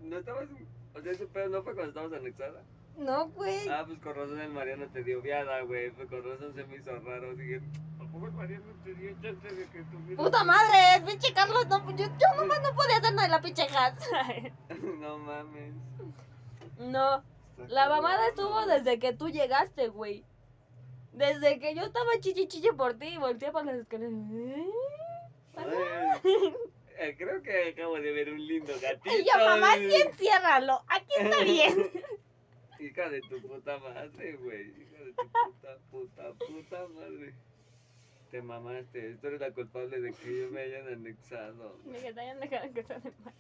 ¿No 0.04 0.18
estabas? 0.18 0.48
O 0.94 1.02
sea, 1.02 1.12
ese 1.12 1.26
pedo 1.26 1.50
no 1.50 1.64
fue 1.64 1.74
cuando 1.74 1.90
estabas 1.90 2.14
anexada. 2.14 2.62
No, 2.98 3.30
güey. 3.30 3.68
Ah, 3.68 3.86
pues 3.88 3.98
con 4.00 4.14
razón 4.14 4.40
el 4.40 4.52
Mariano 4.52 4.90
te 4.92 5.04
dio 5.04 5.22
viada, 5.22 5.62
güey. 5.62 5.90
Pues 5.90 6.08
con 6.08 6.24
razón 6.24 6.54
se 6.54 6.66
me 6.66 6.76
hizo 6.76 6.92
raro. 7.00 7.34
Dije, 7.36 7.62
¿a 8.10 8.12
poco 8.12 8.26
el 8.26 8.32
Mariano 8.34 8.66
te 8.84 8.94
dio 8.96 9.12
chance 9.22 9.48
de 9.48 9.70
que 9.70 9.84
tuviera... 9.84 10.24
Puta 10.24 10.44
madre, 10.44 11.06
pinche 11.06 11.34
Carlos, 11.34 11.68
no, 11.68 11.90
yo, 11.92 12.06
yo 12.06 12.36
nomás 12.38 12.62
no 12.62 12.76
podía 12.76 12.98
hacer 12.98 13.14
nada 13.14 13.28
de 13.28 13.30
la 13.30 13.42
pinche 13.42 13.68
gas. 13.68 13.94
no 15.00 15.18
mames. 15.20 15.74
no, 16.80 17.24
la 17.68 17.90
mamada 17.90 18.28
estuvo 18.30 18.66
desde 18.66 19.00
que 19.00 19.14
tú 19.14 19.30
llegaste, 19.30 19.90
güey. 19.90 20.26
Desde 21.14 21.60
que 21.60 21.76
yo 21.76 21.84
estaba 21.84 22.20
chichi 22.20 22.48
chichi 22.48 22.70
por 22.70 22.94
ti 22.98 23.08
y 23.08 23.18
volteé 23.18 23.52
para 23.52 23.66
las 23.66 23.76
escaleras. 23.76 24.14
¿Eh? 24.32 24.72
Ay, 25.58 26.56
eh, 27.00 27.16
creo 27.18 27.42
que 27.42 27.70
acabo 27.70 27.96
de 28.00 28.12
ver 28.12 28.30
un 28.30 28.46
lindo 28.46 28.74
gatito. 28.82 29.16
Y 29.16 29.26
yo, 29.26 29.46
mamá, 29.46 29.76
sí, 29.76 29.94
enciérralo. 29.94 30.84
Aquí 30.88 31.14
está 31.18 31.40
bien. 31.44 31.92
Hija 32.80 33.10
de 33.10 33.22
tu 33.22 33.42
puta 33.42 33.78
madre, 33.80 34.34
güey. 34.38 34.70
Hija 34.82 35.04
de 35.04 35.14
tu 35.14 35.28
puta, 35.30 35.78
puta, 35.92 36.34
puta 36.34 36.88
madre. 36.90 37.34
Te 38.30 38.42
mamaste. 38.44 39.16
Tú 39.16 39.28
eres 39.28 39.40
la 39.42 39.52
culpable 39.52 40.00
de 40.00 40.14
que 40.14 40.40
yo 40.40 40.52
me 40.52 40.62
hayan 40.62 40.88
anexado. 40.88 41.78
De 41.86 42.00
que 42.00 42.14
te 42.14 42.20
hayan 42.20 42.40
dejado 42.40 42.74
que 42.74 42.84
sea 42.84 43.00
de 43.00 43.12
mal. 43.24 43.34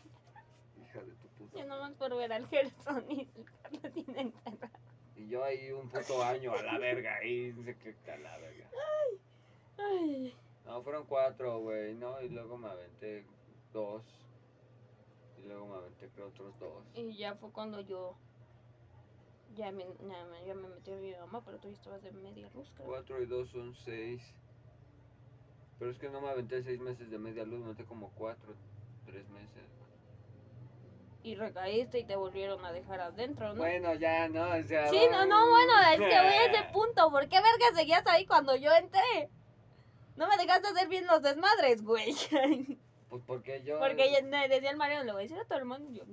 Hija 0.82 1.04
de 1.04 1.12
tu 1.14 1.28
puta 1.28 1.60
Yo 1.60 1.66
nomás 1.66 1.94
por 1.94 2.16
ver 2.16 2.34
al 2.34 2.48
Gerson 2.48 3.06
y 3.12 3.22
el 3.22 3.46
Carlos 3.62 3.94
tiene 3.94 4.22
encerrado. 4.22 4.74
Y 5.16 5.28
yo 5.28 5.44
ahí 5.44 5.72
un 5.72 5.90
puto 5.90 6.24
año 6.24 6.54
a 6.54 6.64
la 6.64 6.80
verga. 6.80 7.18
Ahí 7.18 7.54
se 7.64 7.78
que 7.78 8.12
a 8.12 8.18
la 8.18 8.38
verga. 8.38 8.70
Ay. 9.78 10.36
No, 10.66 10.82
fueron 10.82 11.06
cuatro, 11.06 11.60
güey. 11.60 11.94
No, 11.94 12.20
y 12.22 12.30
luego 12.30 12.58
me 12.58 12.70
aventé 12.70 13.26
dos. 13.72 14.04
Y 15.38 15.48
luego 15.48 15.68
me 15.68 15.76
aventé 15.76 16.10
creo 16.10 16.28
otros 16.28 16.58
dos. 16.60 16.84
Y 16.96 17.16
ya 17.16 17.36
fue 17.36 17.52
cuando 17.52 17.82
yo. 17.82 18.16
Ya 19.56 19.72
me, 19.72 19.84
ya 19.84 20.26
me, 20.26 20.46
ya 20.46 20.54
me 20.56 20.70
metió 20.70 20.96
mi 20.98 21.12
mamá, 21.12 21.44
pero 21.44 21.60
tú 21.60 21.68
ya 21.68 21.74
estabas 21.74 22.02
de 22.02 22.12
media 22.12 22.50
creo. 22.50 22.64
Cuatro 22.78 23.22
y 23.22 23.26
dos 23.26 23.50
son 23.50 23.76
seis. 23.76 24.22
Pero 25.80 25.92
es 25.92 25.98
que 25.98 26.10
no 26.10 26.20
me 26.20 26.30
aventé 26.30 26.62
seis 26.62 26.80
meses 26.80 27.10
de 27.10 27.18
media 27.18 27.46
luz, 27.46 27.60
me 27.60 27.66
aventé 27.66 27.86
como 27.86 28.12
cuatro, 28.12 28.54
tres 29.06 29.28
meses. 29.30 29.64
Y 31.24 31.36
recaíste 31.36 32.00
y 32.00 32.06
te 32.06 32.16
volvieron 32.16 32.64
a 32.66 32.72
dejar 32.72 33.00
adentro, 33.02 33.50
¿no? 33.54 33.56
Bueno, 33.56 33.94
ya, 33.96 34.28
no, 34.30 34.44
o 34.44 34.64
sea. 34.64 34.90
Sí, 34.90 35.00
no, 35.12 35.26
no, 35.26 35.50
bueno, 35.50 35.74
es 35.92 35.98
que 35.98 36.06
voy 36.06 36.14
a 36.14 36.46
ese 36.46 36.64
punto. 36.74 37.10
¿Por 37.10 37.28
qué 37.28 37.38
verga 37.38 37.76
seguías 37.76 38.06
ahí 38.08 38.26
cuando 38.26 38.56
yo 38.56 38.72
entré? 38.74 39.30
No 40.16 40.28
me 40.28 40.38
dejaste 40.38 40.68
hacer 40.68 40.90
bien 40.90 41.08
los 41.08 41.22
desmadres, 41.22 41.82
güey. 41.82 42.14
Pues 43.10 43.24
porque 43.26 43.64
yo. 43.64 43.80
Porque 43.80 44.22
decía 44.50 44.70
el 44.70 44.78
Mario, 44.78 45.04
le 45.04 45.12
voy 45.12 45.22
a 45.22 45.24
decir 45.24 45.40
a 45.40 45.44
tu 45.44 45.56
hermano. 45.56 45.90
Y 45.90 45.96
yo. 45.96 46.04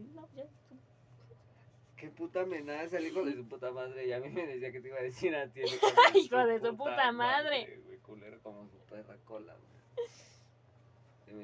Qué 2.06 2.12
puta 2.12 2.42
amenaza 2.42 2.98
el 2.98 3.08
hijo 3.08 3.24
de 3.24 3.34
su 3.34 3.48
puta 3.48 3.72
madre. 3.72 4.06
Y 4.06 4.12
a 4.12 4.20
mí 4.20 4.28
me 4.28 4.46
decía 4.46 4.70
que 4.70 4.80
te 4.80 4.86
iba 4.88 4.98
a 4.98 5.02
decir 5.02 5.34
a 5.34 5.48
ti. 5.48 5.60
el 6.14 6.16
Hijo 6.16 6.46
de 6.46 6.60
su 6.60 6.76
puta 6.76 7.10
madre. 7.10 7.80
Güey, 7.84 7.98
culero 7.98 8.40
como 8.44 8.68
su 8.68 8.78
perra 8.88 9.16
cola, 9.24 9.54
güey. 9.54 10.06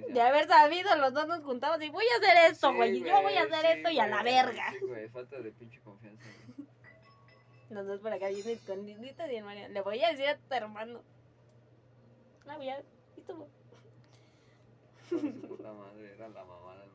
Decía, 0.01 0.15
De 0.15 0.21
haber 0.21 0.47
sabido, 0.47 0.95
los 0.97 1.13
dos 1.13 1.27
nos 1.27 1.43
juntamos 1.43 1.83
y 1.83 1.91
voy 1.91 2.05
a 2.05 2.17
hacer 2.19 2.53
esto, 2.53 2.71
"Sí, 2.71 2.77
güey. 2.77 2.97
y 2.99 3.01
yo 3.03 3.23
voy 3.23 3.35
a 3.35 3.43
hacer 3.43 3.61
sí, 3.61 3.67
esto 3.79 3.91
y 3.91 3.99
a 3.99 4.07
la 4.07 4.23
verga. 4.23 4.71
Sí, 4.71 4.87
güey, 4.87 5.09
falta 5.09 5.41
de 5.41 5.51
pinche 5.51 5.81
confianza. 5.81 6.25
güey. 6.57 6.69
Los 7.71 7.87
dos 7.89 8.01
por 8.01 8.13
acá 8.13 8.29
bien 8.29 8.49
escondiditos 8.49 9.29
y 9.31 9.35
el 9.37 9.45
Mario, 9.45 9.69
le 9.69 9.81
voy 9.81 10.01
a 10.05 10.11
decir 10.11 10.29
a 10.29 10.37
tu 10.39 10.55
hermano. 10.55 11.03
La 12.47 12.57
voy 12.57 12.69
a. 12.69 12.81
¿Y 13.17 13.21
tú? 13.23 13.49
Su 15.09 15.19
puta 15.49 15.73
madre, 15.73 16.13
era 16.15 16.29
la 16.29 16.45
mamá 16.45 16.77
del. 16.77 16.91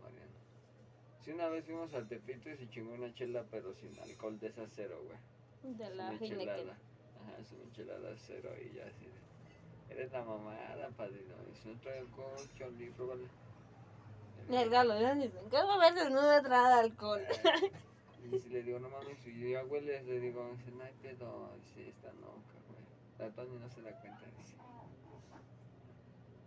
Sí, 1.27 1.33
una 1.33 1.49
vez 1.49 1.65
fuimos 1.65 1.93
al 1.93 2.07
Tepito 2.07 2.49
y 2.49 2.55
se 2.55 2.69
chingó 2.69 2.93
una 2.93 3.13
chela, 3.13 3.43
pero 3.51 3.73
sin 3.73 3.99
alcohol 3.99 4.39
de 4.39 4.47
esa 4.47 4.65
cero, 4.73 4.97
güey. 5.03 5.75
De 5.75 5.93
la 5.93 6.13
Heineken. 6.13 6.69
Ajá, 6.69 7.37
es 7.41 7.51
una 7.51 7.65
michelada 7.65 8.15
cero 8.25 8.49
y 8.63 8.73
ya 8.73 8.85
así. 8.85 9.09
Eres 9.89 10.09
la 10.13 10.23
mamada, 10.23 10.87
padrino. 10.95 11.35
Y 11.51 11.55
si 11.57 11.67
no 11.67 11.77
trae 11.81 11.99
alcohol, 11.99 12.49
Charlie, 12.57 12.91
pruébale. 12.91 13.27
El 14.49 14.69
galo, 14.69 14.97
ya 15.01 15.15
dicen, 15.15 15.49
¿qué 15.51 15.57
va 15.57 15.73
a 15.73 15.79
ver 15.79 15.95
desnudo 15.95 16.29
de 16.29 16.41
nada 16.43 16.75
de 16.77 16.81
alcohol? 16.83 17.19
Eh, 17.19 17.71
Y 18.33 18.39
si 18.39 18.47
le 18.47 18.63
digo, 18.63 18.79
no 18.79 18.87
mames, 18.87 19.17
si 19.19 19.51
ya 19.51 19.65
hueles, 19.65 20.05
le 20.05 20.21
digo, 20.21 20.49
dice, 20.57 20.71
no 20.71 20.83
hay 20.85 20.93
pedo. 21.01 21.49
Dice, 21.61 21.89
está 21.89 22.07
loca, 22.13 22.55
güey. 22.69 22.79
La 23.19 23.35
Tony 23.35 23.59
no 23.59 23.69
se 23.69 23.81
da 23.81 23.91
cuenta, 23.99 24.21
dice. 24.37 24.55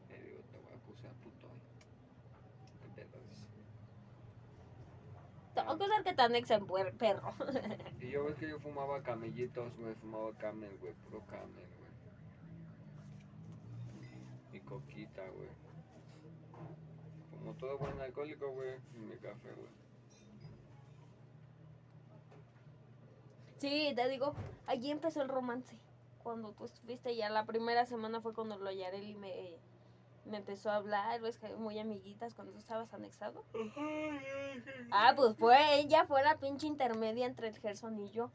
Le 0.08 0.24
digo, 0.24 0.40
te 0.50 0.58
voy 0.58 0.72
a 0.72 0.76
acusar, 0.76 1.12
puto. 1.22 1.48
¿Qué 2.96 3.02
pedo? 3.04 3.29
Acusar 5.68 6.02
que 6.02 6.14
anexen 6.22 6.66
puer- 6.66 6.96
perro. 6.96 7.32
Y 8.00 8.10
yo 8.10 8.24
ves 8.24 8.36
que 8.36 8.48
yo 8.48 8.58
fumaba 8.60 9.02
camellitos, 9.02 9.76
güey, 9.78 9.94
fumaba 9.96 10.32
camel, 10.38 10.76
güey, 10.78 10.92
puro 10.94 11.20
camel, 11.26 11.66
güey. 11.78 11.90
Y 14.52 14.60
coquita, 14.60 15.22
güey. 15.36 15.48
Como 17.30 17.54
todo 17.54 17.78
buen 17.78 18.00
alcohólico, 18.00 18.50
güey, 18.52 18.76
y 18.94 18.98
mi 18.98 19.16
café, 19.16 19.52
güey. 19.54 19.70
Sí, 23.58 23.92
te 23.94 24.08
digo, 24.08 24.34
allí 24.66 24.90
empezó 24.90 25.22
el 25.22 25.28
romance. 25.28 25.78
Cuando 26.22 26.52
pues 26.52 26.80
viste 26.86 27.16
ya 27.16 27.28
la 27.30 27.44
primera 27.46 27.86
semana 27.86 28.20
fue 28.20 28.34
cuando 28.34 28.58
lo 28.58 28.70
Yareli 28.70 29.14
me, 29.14 29.58
me 30.24 30.38
empezó 30.38 30.70
a 30.70 30.76
hablar, 30.76 31.20
que 31.20 31.56
muy 31.56 31.78
amiguitas 31.78 32.34
cuando 32.34 32.52
tú 32.52 32.58
estabas 32.58 32.92
anexado. 32.92 33.44
Ah, 34.90 35.14
pues 35.16 35.36
fue, 35.36 35.80
ella 35.80 36.04
fue 36.06 36.22
la 36.22 36.38
pinche 36.38 36.66
intermedia 36.66 37.26
entre 37.26 37.48
el 37.48 37.58
Gerson 37.58 37.98
y 37.98 38.10
yo. 38.10 38.30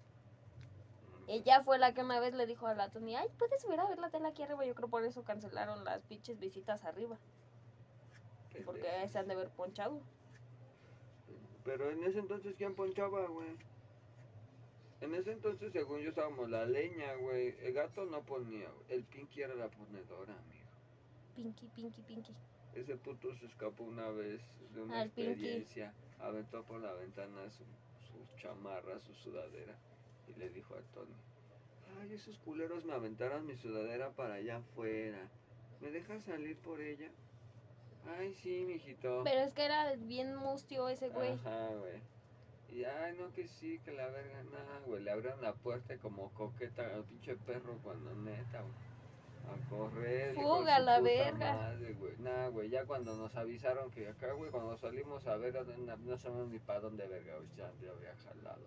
Ella 1.27 1.63
fue 1.63 1.79
la 1.79 1.93
que 1.93 2.01
una 2.01 2.19
vez 2.19 2.33
le 2.33 2.45
dijo 2.45 2.67
a 2.67 2.75
la 2.75 2.89
Tony, 2.89 3.15
ay, 3.15 3.27
puedes 3.37 3.61
subir 3.61 3.79
a 3.79 3.87
ver 3.87 3.97
la 3.97 4.09
tela 4.09 4.29
aquí 4.29 4.43
arriba. 4.43 4.65
Yo 4.65 4.75
creo 4.75 4.89
por 4.89 5.03
eso 5.03 5.23
cancelaron 5.23 5.83
las 5.83 6.03
pinches 6.03 6.39
visitas 6.39 6.83
arriba. 6.83 7.17
Porque 8.63 9.07
se 9.09 9.17
han 9.17 9.27
de 9.27 9.35
ver 9.35 9.49
ponchado. 9.49 10.01
Pero 11.63 11.89
en 11.89 12.03
ese 12.03 12.19
entonces, 12.19 12.53
¿quién 12.57 12.75
ponchaba, 12.75 13.25
güey? 13.27 13.57
En 15.01 15.15
ese 15.15 15.31
entonces, 15.31 15.73
según 15.73 15.99
yo, 15.99 16.09
estábamos 16.09 16.49
la 16.49 16.65
leña, 16.65 17.15
güey. 17.15 17.55
El 17.61 17.73
gato 17.73 18.05
no 18.05 18.23
ponía, 18.23 18.69
güey. 18.69 18.85
El 18.89 19.03
Pinky 19.03 19.41
era 19.41 19.55
la 19.55 19.67
ponedora. 19.69 20.35
Pinky, 21.35 21.67
pinky, 21.75 22.01
pinky. 22.01 22.33
Ese 22.73 22.95
puto 22.97 23.33
se 23.35 23.45
escapó 23.45 23.83
una 23.83 24.09
vez 24.09 24.41
de 24.73 24.81
una 24.81 25.03
Pinky. 25.03 25.21
experiencia. 25.31 25.93
Aventó 26.19 26.63
por 26.63 26.81
la 26.81 26.93
ventana 26.93 27.49
su, 27.49 27.63
su 28.07 28.37
chamarra, 28.37 28.99
su 28.99 29.13
sudadera. 29.15 29.75
Y 30.27 30.33
le 30.39 30.49
dijo 30.49 30.75
a 30.75 30.81
Tony: 30.93 31.13
Ay, 32.01 32.13
esos 32.13 32.37
culeros 32.39 32.83
me 32.85 32.93
aventaron 32.93 33.45
mi 33.45 33.55
sudadera 33.55 34.11
para 34.11 34.35
allá 34.35 34.57
afuera. 34.57 35.29
¿Me 35.81 35.91
dejas 35.91 36.23
salir 36.23 36.57
por 36.59 36.81
ella? 36.81 37.09
Ay, 38.17 38.33
sí, 38.35 38.65
mijito. 38.65 39.21
Pero 39.23 39.41
es 39.41 39.53
que 39.53 39.65
era 39.65 39.93
bien 39.95 40.35
mustio 40.35 40.87
ese 40.89 41.09
güey. 41.09 41.33
Ajá, 41.33 41.67
güey. 41.69 42.01
Y 42.69 42.83
ay, 42.83 43.15
no, 43.17 43.31
que 43.33 43.47
sí, 43.47 43.79
que 43.85 43.91
la 43.91 44.07
verga, 44.07 44.43
nada, 44.43 44.79
güey. 44.85 45.01
Le 45.03 45.11
abrieron 45.11 45.41
la 45.41 45.53
puerta 45.53 45.97
como 45.97 46.29
coqueta 46.33 46.93
al 46.93 47.03
pinche 47.05 47.35
perro 47.35 47.77
cuando 47.83 48.13
neta, 48.15 48.61
güey. 48.61 48.73
A 49.47 49.69
correr. 49.69 50.35
Su 50.79 50.85
la 50.85 50.99
verga. 50.99 51.53
madre, 51.53 51.93
güey. 51.93 52.17
Nah, 52.19 52.47
güey, 52.49 52.69
ya 52.69 52.85
cuando 52.85 53.15
nos 53.15 53.35
avisaron 53.35 53.91
que 53.91 54.07
acá, 54.07 54.33
güey, 54.33 54.51
cuando 54.51 54.77
salimos 54.77 55.25
a 55.27 55.35
ver, 55.37 55.53
no, 55.79 55.97
no 55.97 56.17
sabemos 56.17 56.49
ni 56.49 56.59
para 56.59 56.81
dónde 56.81 57.07
verga, 57.07 57.35
güey. 57.37 57.49
Ya, 57.55 57.71
ya 57.81 57.91
había 57.91 58.15
jalado. 58.15 58.65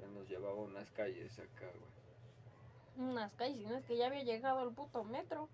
Ya 0.00 0.06
nos 0.08 0.28
llevaba 0.28 0.54
a 0.54 0.64
unas 0.64 0.90
calles 0.92 1.38
acá, 1.38 1.66
güey. 1.66 3.08
Unas 3.10 3.32
calles, 3.34 3.68
no 3.68 3.76
es 3.76 3.84
que 3.84 3.96
ya 3.96 4.06
había 4.06 4.22
llegado 4.22 4.66
el 4.66 4.74
puto 4.74 5.04
metro. 5.04 5.48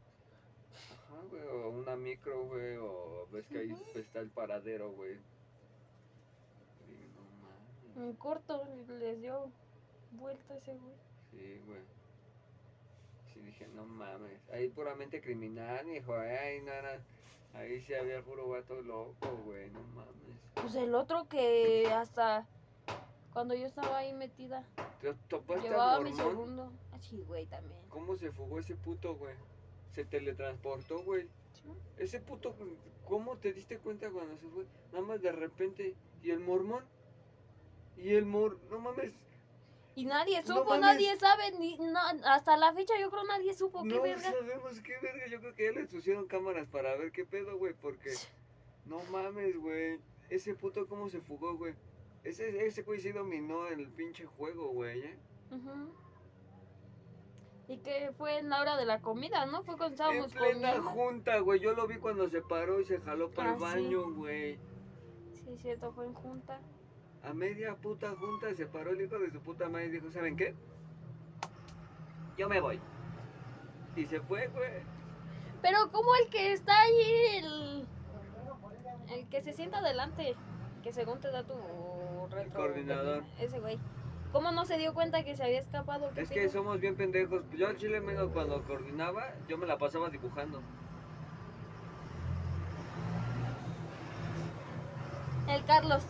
Ajá, 0.72 1.20
güey, 1.30 1.42
o 1.42 1.70
una 1.70 1.96
micro, 1.96 2.44
güey, 2.46 2.76
o 2.76 3.26
ves 3.32 3.46
que 3.48 3.58
ahí 3.58 3.76
está 3.94 4.20
el 4.20 4.30
paradero, 4.30 4.92
güey. 4.92 5.18
En 7.96 8.14
corto 8.14 8.64
les 8.88 9.20
dio 9.20 9.50
vuelta 10.12 10.56
ese 10.56 10.74
güey. 10.74 10.94
Sí, 11.30 11.60
güey. 11.66 11.80
Sí, 13.42 13.46
dije, 13.46 13.66
no 13.74 13.84
mames. 13.84 14.40
Ahí 14.50 14.68
puramente 14.68 15.20
criminal, 15.20 15.88
hijo. 15.90 16.16
eh, 16.22 16.38
Ahí 16.38 16.60
no 16.62 16.72
era. 16.72 17.00
Ahí 17.54 17.80
sí 17.82 17.94
había 17.94 18.22
puro 18.22 18.48
vato 18.48 18.80
loco, 18.80 19.28
güey. 19.44 19.70
No 19.70 19.82
mames. 19.94 20.38
Pues 20.54 20.74
el 20.76 20.94
otro 20.94 21.28
que 21.28 21.86
hasta 21.92 22.46
cuando 23.32 23.54
yo 23.54 23.66
estaba 23.66 23.98
ahí 23.98 24.12
metida, 24.14 24.64
¿Te 25.00 25.12
topaste 25.28 25.68
llevaba 25.68 25.96
al 25.96 26.04
mi 26.04 26.12
segundo. 26.14 26.70
Ah, 26.92 26.98
sí, 27.00 27.22
güey, 27.26 27.46
también. 27.46 27.78
¿Cómo 27.88 28.16
se 28.16 28.30
fugó 28.30 28.58
ese 28.58 28.76
puto, 28.76 29.16
güey? 29.16 29.34
Se 29.92 30.04
teletransportó, 30.04 31.02
güey. 31.02 31.28
Sí. 31.52 31.68
Ese 31.98 32.20
puto, 32.20 32.54
¿cómo 33.06 33.36
te 33.36 33.52
diste 33.52 33.78
cuenta 33.78 34.10
cuando 34.10 34.36
se 34.36 34.46
fue? 34.48 34.64
Nada 34.92 35.04
más 35.04 35.20
de 35.20 35.32
repente. 35.32 35.94
¿Y 36.22 36.30
el 36.30 36.40
mormón? 36.40 36.84
¿Y 37.96 38.14
el 38.14 38.24
mor... 38.24 38.58
No 38.70 38.78
mames. 38.78 39.12
Y 39.94 40.06
nadie 40.06 40.42
No 40.42 40.56
supo, 40.56 40.76
nadie 40.78 41.18
sabe, 41.18 41.52
ni, 41.58 41.76
no, 41.76 41.98
hasta 42.24 42.56
la 42.56 42.72
fecha 42.72 42.94
yo 42.98 43.10
creo 43.10 43.24
nadie 43.24 43.52
supo 43.54 43.82
qué 43.82 43.90
No 43.90 44.02
verga. 44.02 44.30
sabemos 44.30 44.80
qué 44.80 44.94
verga. 45.02 45.26
Yo 45.26 45.40
creo 45.40 45.54
que 45.54 45.64
ya 45.64 45.72
les 45.72 45.90
pusieron 45.90 46.26
cámaras 46.26 46.66
para 46.68 46.96
ver 46.96 47.12
qué 47.12 47.24
pedo, 47.26 47.58
güey. 47.58 47.74
Porque... 47.74 48.10
No 48.86 48.98
mames, 49.10 49.56
güey. 49.58 50.00
Ese 50.30 50.54
puto, 50.54 50.86
¿cómo 50.88 51.08
se 51.10 51.20
fugó, 51.20 51.56
güey? 51.56 51.74
Ese, 52.24 52.66
ese 52.66 52.82
güey 52.82 53.00
sí 53.00 53.12
dominó 53.12 53.66
el 53.68 53.88
pinche 53.90 54.24
juego, 54.24 54.68
güey, 54.70 55.00
¿eh? 55.00 55.18
Ujú. 55.50 55.92
Y 57.68 57.78
que 57.78 58.10
fue 58.18 58.38
en 58.38 58.48
la 58.48 58.60
hora 58.60 58.76
de 58.76 58.84
la 58.84 59.00
comida, 59.00 59.46
¿no? 59.46 59.62
Fue 59.62 59.76
cuando 59.76 59.86
En 59.86 59.92
estábamos 59.92 60.32
plena 60.32 60.72
comiendo. 60.76 60.90
junta, 60.90 61.38
güey. 61.40 61.60
Yo 61.60 61.74
lo 61.74 61.86
vi 61.86 61.96
cuando 61.98 62.28
se 62.28 62.40
paró 62.42 62.80
y 62.80 62.84
se 62.84 62.98
jaló 63.00 63.30
para 63.30 63.50
Ah, 63.50 63.52
el 63.52 63.58
sí. 63.58 63.64
baño, 63.64 64.12
güey. 64.14 64.58
Sí, 65.44 65.56
cierto, 65.60 65.92
fue 65.92 66.06
en 66.06 66.14
junta. 66.14 66.60
A 67.24 67.32
media 67.32 67.76
puta 67.76 68.14
junta 68.18 68.52
se 68.54 68.66
paró 68.66 68.90
el 68.90 69.00
hijo 69.00 69.18
de 69.18 69.30
su 69.30 69.40
puta 69.40 69.68
madre 69.68 69.86
y 69.86 69.90
dijo, 69.90 70.10
¿saben 70.10 70.36
qué? 70.36 70.54
Yo 72.36 72.48
me 72.48 72.60
voy. 72.60 72.80
Y 73.94 74.06
se 74.06 74.20
fue, 74.20 74.48
güey. 74.48 74.82
Pero 75.60 75.92
como 75.92 76.14
el 76.16 76.30
que 76.30 76.52
está 76.52 76.80
ahí, 76.80 77.36
el, 77.36 77.86
el 79.10 79.28
que 79.28 79.42
se 79.42 79.52
sienta 79.52 79.78
adelante, 79.78 80.34
que 80.82 80.92
según 80.92 81.20
te 81.20 81.30
da 81.30 81.44
tu 81.44 81.54
retro... 82.30 82.54
coordinador. 82.54 83.22
Ese 83.38 83.60
güey. 83.60 83.78
¿Cómo 84.32 84.50
no 84.50 84.64
se 84.64 84.78
dio 84.78 84.94
cuenta 84.94 85.24
que 85.24 85.36
se 85.36 85.44
había 85.44 85.60
escapado? 85.60 86.10
¿Qué 86.14 86.22
Es 86.22 86.30
que 86.30 86.48
somos 86.48 86.80
bien 86.80 86.96
pendejos. 86.96 87.42
Yo 87.52 87.68
al 87.68 87.76
chile 87.76 88.00
menos 88.00 88.30
cuando 88.32 88.64
coordinaba, 88.64 89.34
yo 89.46 89.58
me 89.58 89.66
la 89.66 89.78
pasaba 89.78 90.08
dibujando. 90.08 90.60
El 95.48 95.64
Carlos. 95.66 96.02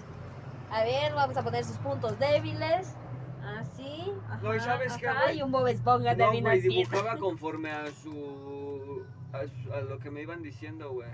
A 0.72 0.84
ver, 0.84 1.12
vamos 1.14 1.36
a 1.36 1.42
poner 1.42 1.64
sus 1.64 1.76
puntos 1.78 2.18
débiles. 2.18 2.96
Así. 3.44 4.12
Ajá, 4.28 4.40
No, 4.42 4.54
¿y 4.54 4.60
sabes 4.60 4.96
qué, 4.96 5.08
ajá, 5.08 5.24
güey? 5.24 5.38
Y 5.38 5.42
un 5.42 5.52
Bob 5.52 5.66
Esponja 5.66 6.12
No, 6.14 6.24
también 6.24 6.44
güey, 6.44 6.58
así. 6.58 6.68
dibujaba 6.68 7.16
conforme 7.18 7.70
a 7.70 7.86
su, 7.90 9.04
a 9.32 9.46
su- 9.46 9.72
a 9.72 9.80
lo 9.82 9.98
que 9.98 10.10
me 10.10 10.22
iban 10.22 10.42
diciendo, 10.42 10.92
güey. 10.92 11.10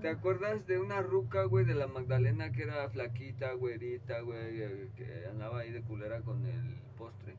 ¿Te 0.00 0.08
acuerdas 0.08 0.66
de 0.66 0.78
una 0.80 1.00
ruca, 1.00 1.44
güey, 1.44 1.64
de 1.64 1.74
la 1.74 1.86
Magdalena 1.86 2.50
que 2.50 2.64
era 2.64 2.88
flaquita, 2.90 3.52
güerita, 3.52 4.20
güey, 4.22 4.90
que 4.96 5.26
andaba 5.30 5.60
ahí 5.60 5.70
de 5.70 5.82
culera 5.82 6.20
con 6.22 6.44
el 6.44 6.74
postre? 6.98 7.36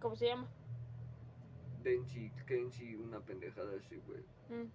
¿Cómo 0.00 0.14
se 0.16 0.26
llama? 0.26 0.46
Densi, 1.82 2.30
Kensi, 2.46 2.94
una 2.96 3.20
pendejada 3.20 3.70
así, 3.78 3.96
güey. 4.06 4.20
Mm, 4.50 4.68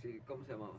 Sí, 0.00 0.20
¿cómo 0.26 0.44
se 0.44 0.52
llamaba? 0.52 0.74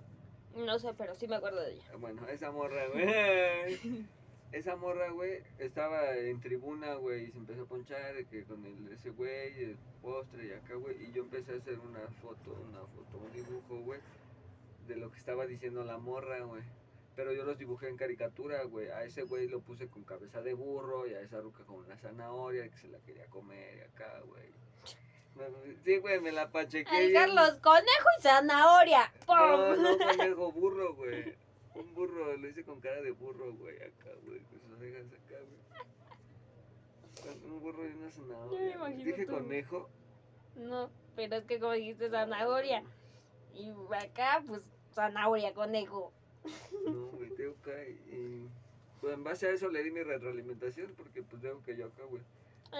No 0.56 0.80
sé, 0.80 0.94
pero 0.98 1.16
sí 1.16 1.28
me 1.28 1.36
acuerdo 1.36 1.62
de 1.62 1.74
ella. 1.74 1.84
Bueno, 2.00 2.28
esa 2.28 2.52
morra, 2.52 2.88
güey. 2.88 3.06
Esa 4.52 4.78
morra, 4.78 5.10
güey, 5.10 5.44
estaba 5.58 6.16
en 6.16 6.40
tribuna, 6.40 6.94
güey, 6.94 7.26
y 7.26 7.32
se 7.32 7.40
empezó 7.40 7.64
a 7.64 7.66
ponchar 7.66 8.14
de 8.14 8.26
que 8.26 8.46
con 8.46 8.66
el, 8.66 8.90
ese 8.94 9.10
güey, 9.10 9.52
el 9.62 9.78
postre 10.02 10.48
y 10.48 10.52
acá, 10.52 10.76
güey, 10.76 10.96
y 11.04 11.12
yo 11.12 11.24
empecé 11.24 11.54
a 11.54 11.58
hacer 11.58 11.78
una 11.80 12.08
foto, 12.22 12.54
una 12.70 12.80
foto, 12.80 13.18
un 13.18 13.34
dibujo, 13.34 13.80
güey, 13.82 14.00
de 14.88 14.96
lo 14.96 15.12
que 15.12 15.18
estaba 15.18 15.46
diciendo 15.46 15.84
la 15.84 15.98
morra, 15.98 16.40
güey. 16.40 16.64
Pero 17.16 17.34
yo 17.34 17.44
los 17.44 17.58
dibujé 17.58 17.90
en 17.90 17.98
caricatura, 17.98 18.64
güey. 18.64 18.90
A 18.90 19.04
ese 19.04 19.24
güey 19.24 19.48
lo 19.48 19.62
puse 19.62 19.90
con 19.90 20.04
cabeza 20.04 20.42
de 20.42 20.54
burro 20.54 21.08
y 21.08 21.14
a 21.14 21.22
esa 21.22 21.42
ruca 21.42 21.66
con 21.66 21.78
una 21.78 21.98
zanahoria 21.98 22.70
que 22.70 22.78
se 22.78 22.88
la 22.88 23.00
quería 23.00 23.26
comer 23.28 23.78
y 23.78 23.82
acá, 23.82 24.22
güey. 24.26 24.54
Me- 25.36 25.76
Sí, 25.84 25.98
güey, 25.98 26.20
me 26.22 26.32
la 26.32 26.50
pachequé. 26.52 27.12
Carlos, 27.14 27.56
conejo 27.62 28.08
y 28.18 28.22
zanahoria. 28.22 29.12
¡Pum! 29.26 29.36
No, 29.38 29.76
no, 29.76 29.98
pendejo, 30.18 30.52
burro, 30.52 30.94
güey. 30.96 31.36
Un 31.76 31.94
burro, 31.94 32.38
lo 32.38 32.48
hice 32.48 32.64
con 32.64 32.80
cara 32.80 33.02
de 33.02 33.12
burro, 33.12 33.54
güey, 33.54 33.76
acá, 33.78 34.10
güey, 34.26 34.40
con 34.40 34.60
sus 34.62 34.72
orejas 34.78 35.06
acá, 35.08 35.38
güey. 37.24 37.36
Un 37.46 37.60
burro 37.62 37.86
y 37.86 37.92
una 37.94 38.12
zanahoria. 38.12 38.72
imagino 38.76 39.04
Dije 39.04 39.26
tú. 39.26 39.34
conejo. 39.34 39.90
No, 40.56 40.90
pero 41.16 41.36
es 41.36 41.46
que 41.46 41.60
como 41.60 41.74
dijiste 41.74 42.10
zanahoria. 42.10 42.84
Y 43.54 43.72
acá, 43.94 44.42
pues, 44.48 44.62
zanahoria, 44.94 45.54
conejo. 45.54 46.14
No, 46.86 47.08
güey, 47.08 47.30
tengo 47.32 47.56
que. 47.64 47.92
Y, 48.12 48.48
pues 49.02 49.14
en 49.14 49.24
base 49.24 49.48
a 49.48 49.52
eso 49.52 49.68
le 49.70 49.84
di 49.84 49.92
mi 49.92 50.02
retroalimentación, 50.04 50.94
porque 50.96 51.22
pues 51.24 51.42
tengo 51.42 51.62
que 51.64 51.76
yo 51.76 51.88
acá, 51.88 52.04
güey. 52.10 52.22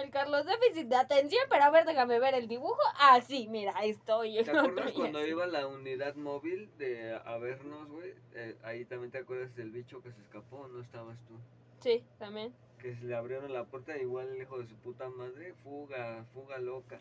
El 0.02 0.10
Carlos 0.10 0.44
déficit 0.44 0.88
de 0.88 0.96
atención, 0.96 1.42
pero 1.48 1.64
a 1.64 1.70
ver, 1.70 1.86
déjame 1.86 2.18
ver 2.18 2.34
el 2.34 2.48
dibujo. 2.48 2.78
Ah, 2.98 3.20
sí, 3.20 3.48
mira, 3.48 3.72
ahí 3.76 3.90
estoy. 3.90 4.42
¿Te 4.44 4.50
acuerdas 4.58 4.92
cuando 4.92 5.26
iba 5.26 5.46
la 5.46 5.66
unidad 5.66 6.14
móvil 6.16 6.70
de 6.78 7.14
a 7.14 7.38
vernos, 7.38 7.88
güey? 7.88 8.14
Eh, 8.34 8.56
ahí 8.62 8.84
también 8.84 9.10
te 9.10 9.18
acuerdas 9.18 9.54
del 9.56 9.70
bicho 9.70 10.02
que 10.02 10.12
se 10.12 10.20
escapó, 10.20 10.68
¿no 10.68 10.80
estabas 10.82 11.18
tú? 11.26 11.34
Sí, 11.80 12.04
también. 12.18 12.54
que 12.78 12.94
se 12.94 13.04
le 13.04 13.14
abrieron 13.14 13.52
la 13.52 13.64
puerta, 13.64 13.96
igual 13.96 14.28
el 14.28 14.42
hijo 14.42 14.58
de 14.58 14.66
su 14.66 14.76
puta 14.76 15.08
madre, 15.08 15.54
fuga, 15.64 16.24
fuga 16.34 16.58
loca. 16.58 17.00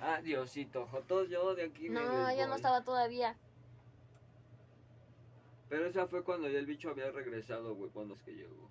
Ah, 0.00 0.20
Diosito, 0.20 0.86
Jotos, 0.86 1.28
yo 1.28 1.54
de 1.54 1.64
aquí 1.64 1.88
No, 1.88 2.34
yo 2.34 2.48
no 2.48 2.56
estaba 2.56 2.82
todavía. 2.82 3.36
Pero 5.68 5.86
esa 5.86 6.06
fue 6.06 6.22
cuando 6.22 6.48
ya 6.48 6.58
el 6.58 6.66
bicho 6.66 6.90
había 6.90 7.10
regresado, 7.10 7.74
güey, 7.74 7.90
cuando 7.90 8.14
es 8.14 8.22
que 8.22 8.32
llegó. 8.34 8.68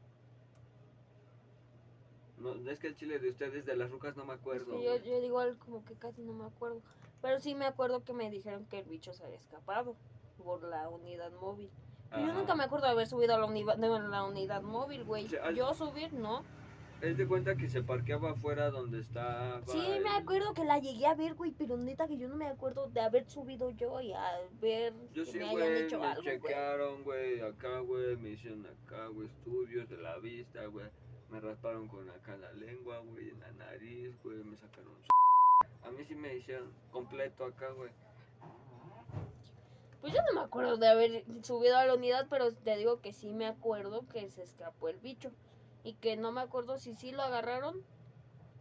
No, 2.42 2.72
es 2.72 2.80
que 2.80 2.88
el 2.88 2.96
chile 2.96 3.20
de 3.20 3.30
ustedes, 3.30 3.66
de 3.66 3.76
las 3.76 3.90
rucas, 3.92 4.16
no 4.18 4.26
me 4.26 4.34
Es 4.34 4.40
acuerdo. 4.40 4.72
que 4.78 4.84
yo, 4.84 4.96
yo 4.98 5.24
igual 5.24 5.58
como 5.58 5.84
que 5.86 5.96
casi 5.96 6.22
no 6.22 6.34
me 6.34 6.46
acuerdo. 6.46 6.82
Pero 7.22 7.40
sí 7.40 7.54
me 7.56 7.66
acuerdo 7.66 8.04
que 8.04 8.14
me 8.14 8.30
dijeron 8.32 8.66
que 8.66 8.80
el 8.80 8.86
bicho 8.86 9.14
se 9.14 9.24
había 9.24 9.38
escapado 9.38 9.96
por 10.44 10.64
la 10.64 10.90
unidad 10.90 11.32
móvil. 11.40 11.70
Pero 12.10 12.28
yo 12.28 12.34
nunca 12.34 12.56
me 12.56 12.64
acuerdo 12.64 12.88
de 12.88 12.92
haber 12.94 13.08
subido 13.08 13.36
a 13.36 13.38
la, 13.38 13.46
uni- 13.46 13.64
de 13.64 13.88
la 14.10 14.24
unidad 14.26 14.62
móvil, 14.64 15.04
güey. 15.04 15.28
Sí, 15.30 15.36
al- 15.38 15.56
Yo 15.56 15.74
subir, 15.74 16.12
no. 16.14 16.44
Él 17.02 17.16
te 17.18 17.26
cuenta 17.26 17.56
que 17.56 17.68
se 17.68 17.82
parqueaba 17.82 18.32
afuera 18.32 18.70
donde 18.70 19.00
estaba. 19.00 19.62
Sí, 19.66 19.78
me 19.78 19.98
el- 19.98 20.08
acuerdo 20.08 20.54
que 20.54 20.64
la 20.66 20.78
llegué 20.80 21.06
a 21.08 21.16
ver, 21.16 21.34
güey, 21.36 21.52
pero 21.52 21.78
neta 21.78 22.08
que 22.08 22.18
yo 22.18 22.28
no 22.28 22.36
me 22.36 22.48
acuerdo 22.48 22.90
de 22.90 23.00
haber 23.02 23.28
subido 23.30 23.70
yo 23.72 24.02
y 24.02 24.14
a 24.14 24.24
ver 24.62 24.94
Yo 25.14 25.24
que 25.26 25.32
sí, 25.32 25.38
me 25.40 25.46
hayan 25.46 25.58
güey, 25.60 25.82
hecho 25.84 26.00
me 26.00 26.06
algo, 26.08 26.22
chequearon, 26.24 27.04
güey, 27.04 27.40
acá, 27.42 27.80
güey, 27.80 28.18
me 28.18 28.30
hicieron 28.32 28.66
acá, 28.68 29.08
güey, 29.08 29.28
estudios 29.28 29.90
de 29.90 29.98
la 29.98 30.18
vista, 30.18 30.66
güey. 30.68 30.86
Me 31.32 31.40
rasparon 31.40 31.88
con 31.88 32.10
acá 32.10 32.36
la 32.36 32.52
lengua, 32.52 33.00
güey, 33.00 33.30
en 33.30 33.40
la 33.40 33.52
nariz, 33.54 34.22
güey, 34.22 34.44
me 34.44 34.58
sacaron 34.58 34.94
A 35.82 35.90
mí 35.92 36.04
sí 36.04 36.14
me 36.14 36.36
hicieron 36.36 36.74
completo 36.92 37.46
acá, 37.46 37.72
güey. 37.72 37.90
Pues 40.02 40.14
yo 40.14 40.20
no 40.24 40.42
me 40.42 40.46
acuerdo 40.46 40.76
de 40.76 40.90
haber 40.90 41.24
subido 41.44 41.78
a 41.78 41.86
la 41.86 41.94
unidad, 41.94 42.28
pero 42.30 42.52
te 42.54 42.76
digo 42.76 43.00
que 43.00 43.14
sí 43.14 43.32
me 43.34 43.48
acuerdo 43.48 44.06
que 44.10 44.30
se 44.30 44.44
escapó 44.44 44.90
el 44.90 45.00
bicho. 45.00 45.32
Y 45.84 45.94
que 45.94 46.18
no 46.18 46.34
me 46.34 46.42
acuerdo 46.42 46.78
si 46.78 46.96
sí 46.96 47.12
lo 47.12 47.22
agarraron, 47.22 47.82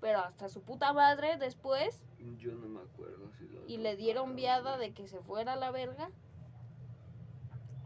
pero 0.00 0.20
hasta 0.20 0.48
su 0.48 0.62
puta 0.62 0.92
madre 0.92 1.38
después. 1.38 2.00
Yo 2.38 2.52
no 2.52 2.68
me 2.68 2.82
acuerdo 2.82 3.32
si 3.36 3.48
lo... 3.48 3.66
Y 3.66 3.78
le 3.78 3.96
dieron 3.96 4.36
viada 4.36 4.78
de 4.78 4.92
que 4.92 5.08
se 5.08 5.20
fuera 5.22 5.54
a 5.54 5.56
la 5.56 5.72
verga. 5.72 6.10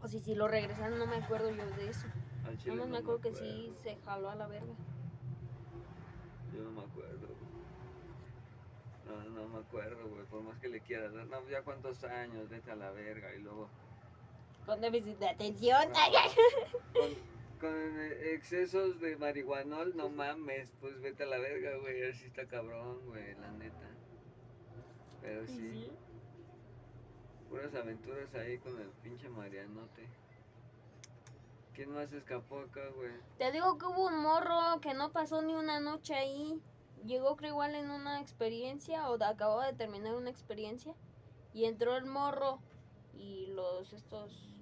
O 0.03 0.07
si 0.07 0.19
sí 0.19 0.35
lo 0.35 0.47
regresaron, 0.47 0.99
no 0.99 1.07
me 1.07 1.15
acuerdo 1.15 1.49
yo 1.49 1.65
de 1.77 1.89
eso. 1.89 2.07
Al 2.45 2.57
chile 2.57 2.75
Nada 2.75 2.87
más 2.87 2.87
no 2.87 2.93
me 2.93 2.97
acuerdo 2.99 3.21
que 3.21 3.33
sí 3.33 3.73
se 3.83 3.95
jaló 3.97 4.29
a 4.29 4.35
la 4.35 4.47
verga. 4.47 4.73
Yo 6.53 6.63
no 6.63 6.71
me 6.71 6.81
acuerdo. 6.81 7.27
No, 9.05 9.23
no 9.29 9.47
me 9.49 9.59
acuerdo, 9.59 10.07
güey, 10.09 10.25
por 10.25 10.41
más 10.41 10.59
que 10.59 10.69
le 10.69 10.81
quieras 10.81 11.13
dar. 11.13 11.25
No, 11.27 11.47
ya 11.49 11.61
cuántos 11.63 12.03
años, 12.03 12.49
vete 12.49 12.71
a 12.71 12.75
la 12.75 12.91
verga 12.91 13.33
y 13.35 13.39
luego... 13.39 13.69
Con 14.65 14.81
déficit 14.81 15.19
de 15.19 15.29
atención. 15.29 15.89
No, 15.91 16.99
con, 16.99 17.69
con 17.69 17.99
excesos 18.33 18.99
de 18.99 19.15
marihuanol, 19.17 19.95
no 19.95 20.09
mames, 20.09 20.71
pues 20.81 20.99
vete 21.01 21.23
a 21.23 21.27
la 21.27 21.37
verga, 21.37 21.77
güey, 21.77 22.09
así 22.09 22.25
está 22.25 22.47
cabrón, 22.47 22.99
güey, 23.05 23.35
la 23.35 23.51
neta. 23.51 23.87
Pero 25.21 25.45
Sí, 25.45 25.53
sí, 25.53 25.71
sí. 25.71 25.91
puras 27.49 27.75
aventuras 27.75 28.33
ahí 28.35 28.57
con 28.57 28.79
el 28.79 28.89
pinche 29.03 29.29
Marianote. 29.29 30.07
¿Quién 31.75 31.91
más 31.91 32.11
escapó 32.13 32.59
acá, 32.59 32.81
güey? 32.95 33.11
Te 33.37 33.51
digo 33.51 33.77
que 33.77 33.85
hubo 33.85 34.07
un 34.07 34.21
morro 34.21 34.79
que 34.81 34.93
no 34.93 35.11
pasó 35.11 35.41
ni 35.41 35.53
una 35.53 35.79
noche 35.79 36.15
ahí. 36.15 36.61
Llegó 37.05 37.35
creo 37.35 37.51
igual 37.51 37.75
en 37.75 37.91
una 37.91 38.21
experiencia 38.21 39.09
o 39.09 39.21
acababa 39.23 39.67
de 39.67 39.73
terminar 39.73 40.15
una 40.15 40.29
experiencia 40.29 40.93
y 41.53 41.65
entró 41.65 41.97
el 41.97 42.05
morro 42.05 42.59
y 43.13 43.47
los 43.47 43.93
estos 43.93 44.55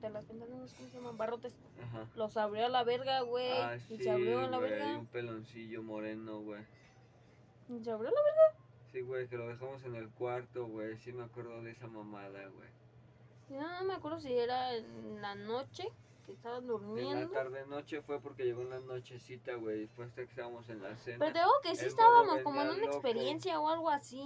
¿Te 0.00 0.06
de 0.06 0.12
las 0.12 0.28
ventanas, 0.28 0.74
cómo 0.74 0.88
se 0.88 0.96
llaman, 0.96 1.16
barrotes. 1.16 1.52
Ajá. 1.82 2.08
Los 2.14 2.36
abrió 2.36 2.66
a 2.66 2.68
la 2.68 2.84
verga, 2.84 3.20
güey. 3.22 3.50
Ah, 3.50 3.76
y 3.76 3.80
sí, 3.80 4.04
se 4.04 4.10
abrió 4.10 4.38
a 4.38 4.46
la 4.46 4.58
güey, 4.58 4.70
verga. 4.70 4.98
un 4.98 5.06
peloncillo 5.06 5.82
moreno, 5.82 6.40
güey. 6.40 6.62
Y 7.68 7.80
se 7.82 7.90
abrió 7.90 8.08
a 8.08 8.12
la 8.12 8.22
verga. 8.22 8.64
Sí, 8.92 9.00
güey, 9.00 9.26
que 9.26 9.36
lo 9.36 9.48
dejamos 9.48 9.82
en 9.82 9.96
el 9.96 10.08
cuarto, 10.10 10.66
güey. 10.68 10.96
Sí 10.98 11.12
me 11.12 11.24
acuerdo 11.24 11.62
de 11.62 11.72
esa 11.72 11.88
mamada, 11.88 12.46
güey. 12.46 12.68
No, 13.50 13.78
no 13.80 13.84
me 13.84 13.94
acuerdo 13.94 14.20
si 14.20 14.32
era 14.36 14.74
en 14.74 15.20
la 15.22 15.34
noche 15.34 15.88
que 16.26 16.32
estaban 16.32 16.62
En 16.62 16.66
la 16.66 16.72
durmiendo. 16.72 17.30
tarde 17.30 17.64
noche 17.66 18.02
fue 18.02 18.20
porque 18.20 18.44
llegó 18.44 18.60
una 18.60 18.78
nochecita, 18.80 19.54
güey. 19.54 19.86
Fue 19.88 20.04
hasta 20.04 20.22
que 20.24 20.28
estábamos 20.30 20.68
en 20.68 20.82
la 20.82 20.94
cena. 20.96 21.18
Pero 21.20 21.32
te 21.32 21.38
digo 21.38 21.50
que 21.62 21.74
sí 21.74 21.82
El 21.84 21.88
estábamos 21.88 22.40
como 22.42 22.60
en 22.60 22.68
una 22.68 22.76
loco. 22.78 22.92
experiencia 22.92 23.58
o 23.60 23.68
algo 23.68 23.88
así. 23.88 24.22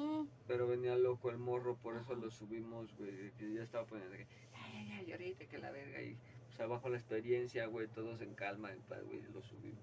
Pero 0.48 0.66
venía 0.66 0.96
loco 0.96 1.30
el 1.30 1.38
morro, 1.38 1.76
por 1.76 1.96
eso 1.96 2.14
lo 2.14 2.30
subimos, 2.30 2.92
güey. 2.96 3.12
de 3.12 3.32
Que 3.32 3.52
ya 3.54 3.62
estaba 3.62 3.84
poniendo 3.86 4.16
de 4.16 4.24
que, 4.26 4.32
ay, 4.54 4.72
ay, 4.76 4.92
ay, 5.06 5.12
ahorita 5.12 5.46
que 5.46 5.58
la 5.58 5.70
verga. 5.70 6.02
Y, 6.02 6.18
o 6.48 6.52
sea, 6.56 6.66
bajo 6.66 6.88
la 6.88 6.96
experiencia, 6.98 7.66
güey, 7.66 7.86
todos 7.86 8.20
en 8.20 8.34
calma, 8.34 8.72
en 8.72 8.80
paz, 8.82 9.02
güey, 9.04 9.22
lo 9.32 9.40
subimos. 9.42 9.80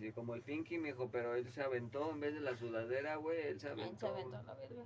y 0.00 0.10
como 0.12 0.34
el 0.34 0.42
Pinky, 0.42 0.78
mijo, 0.78 1.08
pero 1.10 1.36
él 1.36 1.48
se 1.52 1.62
aventó 1.62 2.10
en 2.10 2.20
vez 2.20 2.34
de 2.34 2.40
la 2.40 2.56
sudadera, 2.56 3.16
güey, 3.16 3.40
él 3.46 3.60
se 3.60 3.68
Ahí 3.68 3.76
se 3.76 3.82
aventó. 3.82 4.06
aventó 4.08 4.36
a 4.36 4.42
la 4.42 4.54
verga. 4.54 4.84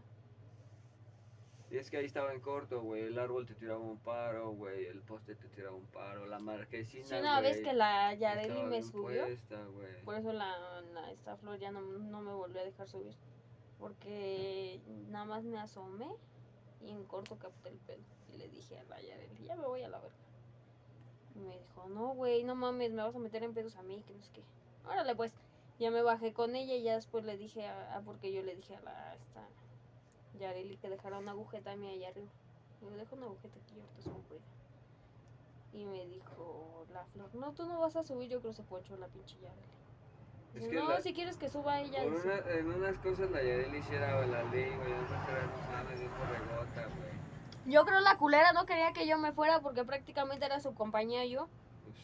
Y 1.71 1.79
es 1.79 1.91
que 1.91 1.97
ahí 1.97 2.05
estaba 2.07 2.33
en 2.33 2.41
corto, 2.41 2.81
güey. 2.81 3.03
El 3.03 3.19
árbol 3.19 3.45
te 3.47 3.55
tiraba 3.55 3.81
un 3.81 3.99
paro, 3.99 4.51
güey. 4.53 4.87
El 4.87 5.01
poste 5.03 5.35
te 5.35 5.49
tiraba 5.49 5.75
un 5.75 5.87
paro. 5.87 6.27
La 6.27 6.39
marquesina, 6.39 7.05
Sí, 7.05 7.15
una 7.17 7.41
vez 7.41 7.57
güey, 7.57 7.65
que 7.65 7.73
la 7.73 8.15
Yareli 8.15 8.63
me 8.63 8.83
subió, 8.83 9.25
puesta, 9.25 9.67
por 10.05 10.15
eso 10.15 10.33
la, 10.33 10.81
la- 10.95 11.11
esta 11.11 11.37
flor 11.37 11.59
ya 11.59 11.73
no, 11.73 11.81
no 11.81 12.21
me 12.23 12.33
volvió 12.33 12.61
a 12.61 12.65
dejar 12.65 12.89
subir. 12.89 13.15
Porque 13.81 14.81
nada 15.11 15.25
más 15.25 15.43
me 15.45 15.59
asomé 15.59 16.09
y 16.81 16.91
en 16.91 17.05
corto 17.05 17.37
capté 17.37 17.71
el 17.71 17.79
pelo. 17.79 18.05
Y 18.33 18.39
le 18.39 18.49
dije 18.49 18.79
a 18.79 18.85
la 18.85 19.01
Yareli, 19.03 19.45
ya 19.45 19.57
me 19.57 19.67
voy 19.67 19.83
a 19.83 19.89
la 19.89 19.99
verga. 19.99 20.17
Y 21.35 21.41
me 21.41 21.59
dijo, 21.59 21.89
no, 21.89 22.15
güey, 22.15 22.45
no 22.45 22.55
mames, 22.55 22.93
me 22.93 23.03
vas 23.03 23.15
a 23.15 23.19
meter 23.19 23.43
en 23.43 23.53
pedos 23.55 23.77
a 23.77 23.83
mí, 23.83 24.03
que 24.07 24.15
no 24.15 24.23
sé 24.23 24.31
qué. 24.33 24.43
Órale, 24.89 25.15
pues. 25.17 25.33
Ya 25.79 25.91
me 25.91 26.01
bajé 26.01 26.33
con 26.33 26.57
ella 26.57 26.75
y 26.75 26.83
ya 26.85 26.95
después 26.95 27.25
le 27.27 27.37
dije, 27.37 27.67
a, 27.67 27.97
a- 27.97 28.01
porque 28.01 28.33
yo 28.33 28.41
le 28.43 28.57
dije 28.57 28.77
a 28.77 28.81
la 28.81 29.15
esta 29.17 29.47
Yareli 30.39 30.77
que 30.77 30.89
dejara 30.91 31.19
una 31.19 31.33
agujeta 31.33 31.73
a 31.73 31.77
mí 31.77 31.89
allá 31.89 32.09
arriba. 32.09 32.29
Y 32.83 32.85
me 32.87 32.97
dejo 32.97 33.17
una 33.17 33.27
agujeta 33.27 33.59
aquí, 33.59 33.75
ahorita 33.81 34.11
por 34.29 34.37
ella. 34.37 34.45
Y 35.73 35.85
me 35.85 36.07
dijo 36.07 36.87
la 36.93 37.05
flor, 37.07 37.35
no, 37.35 37.53
tú 37.53 37.65
no 37.67 37.79
vas 37.81 37.97
a 37.97 38.05
subir, 38.05 38.29
yo 38.31 38.41
creo 38.41 38.53
que 38.53 38.57
se 38.57 38.63
ponchó 38.63 38.97
la 38.97 39.09
pinche 39.09 39.37
Yareli. 39.41 39.63
Es 40.55 40.63
Dice, 40.63 40.71
que 40.71 40.77
no, 40.77 40.89
la- 40.89 41.01
si 41.03 41.13
quieres 41.13 41.37
que 41.37 41.49
suba 41.51 41.81
ella. 41.81 42.03
Una- 42.07 42.51
en 42.59 42.67
unas 42.73 42.97
cosas 42.99 43.31
la 43.31 43.43
Yareli 43.43 43.79
hiciera 43.79 44.27
la 44.27 44.43
ley, 44.45 44.71
güey. 44.77 44.93
En 44.93 45.05
otras 45.05 45.29
era, 45.29 46.87
güey. 46.97 47.17
Yo 47.67 47.85
creo 47.85 48.01
la 48.01 48.17
culera 48.17 48.53
no 48.53 48.65
quería 48.65 48.93
que 48.93 49.07
yo 49.07 49.19
me 49.19 49.33
fuera 49.33 49.61
porque 49.61 49.85
prácticamente 49.85 50.47
era 50.47 50.61
su 50.61 50.73
compañía 50.75 51.25
yo. 51.27 51.49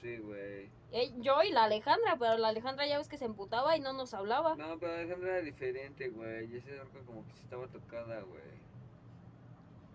Sí, 0.00 0.18
güey. 0.18 0.70
Eh, 0.92 1.12
Yo 1.20 1.42
y 1.42 1.50
la 1.50 1.64
Alejandra, 1.64 2.16
pero 2.18 2.37
la 2.37 2.48
Alejandra 2.48 2.87
ya 2.87 2.98
ves 2.98 3.09
que 3.09 3.16
se 3.16 3.24
emputaba 3.24 3.76
y 3.76 3.81
no 3.81 3.92
nos 3.92 4.14
hablaba. 4.14 4.57
No, 4.57 4.78
pero 4.78 4.92
Alejandra 4.94 5.37
era 5.37 5.42
diferente, 5.42 6.09
güey. 6.09 6.52
Y 6.52 6.57
esa 6.57 6.83
orca 6.83 7.00
como 7.07 7.24
que 7.26 7.33
sí 7.35 7.42
estaba 7.42 7.66
tocada, 7.68 8.20
güey. 8.22 8.42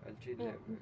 Al 0.06 0.18
chile, 0.18 0.56
güey. 0.66 0.78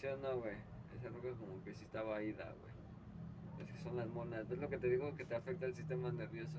¿Sí 0.00 0.06
o 0.06 0.16
no, 0.18 0.40
güey? 0.40 0.56
Esa 0.94 1.08
roca 1.08 1.28
como 1.38 1.62
que 1.64 1.74
sí 1.74 1.84
estaba 1.84 2.22
ida, 2.22 2.54
güey. 2.60 3.66
Es 3.66 3.72
que 3.72 3.80
son 3.80 3.96
las 3.96 4.08
monas. 4.08 4.46
¿Ves 4.48 4.58
lo 4.58 4.68
que 4.68 4.78
te 4.78 4.88
digo? 4.88 5.14
Que 5.16 5.24
te 5.24 5.34
afecta 5.34 5.66
el 5.66 5.74
sistema 5.74 6.12
nervioso, 6.12 6.58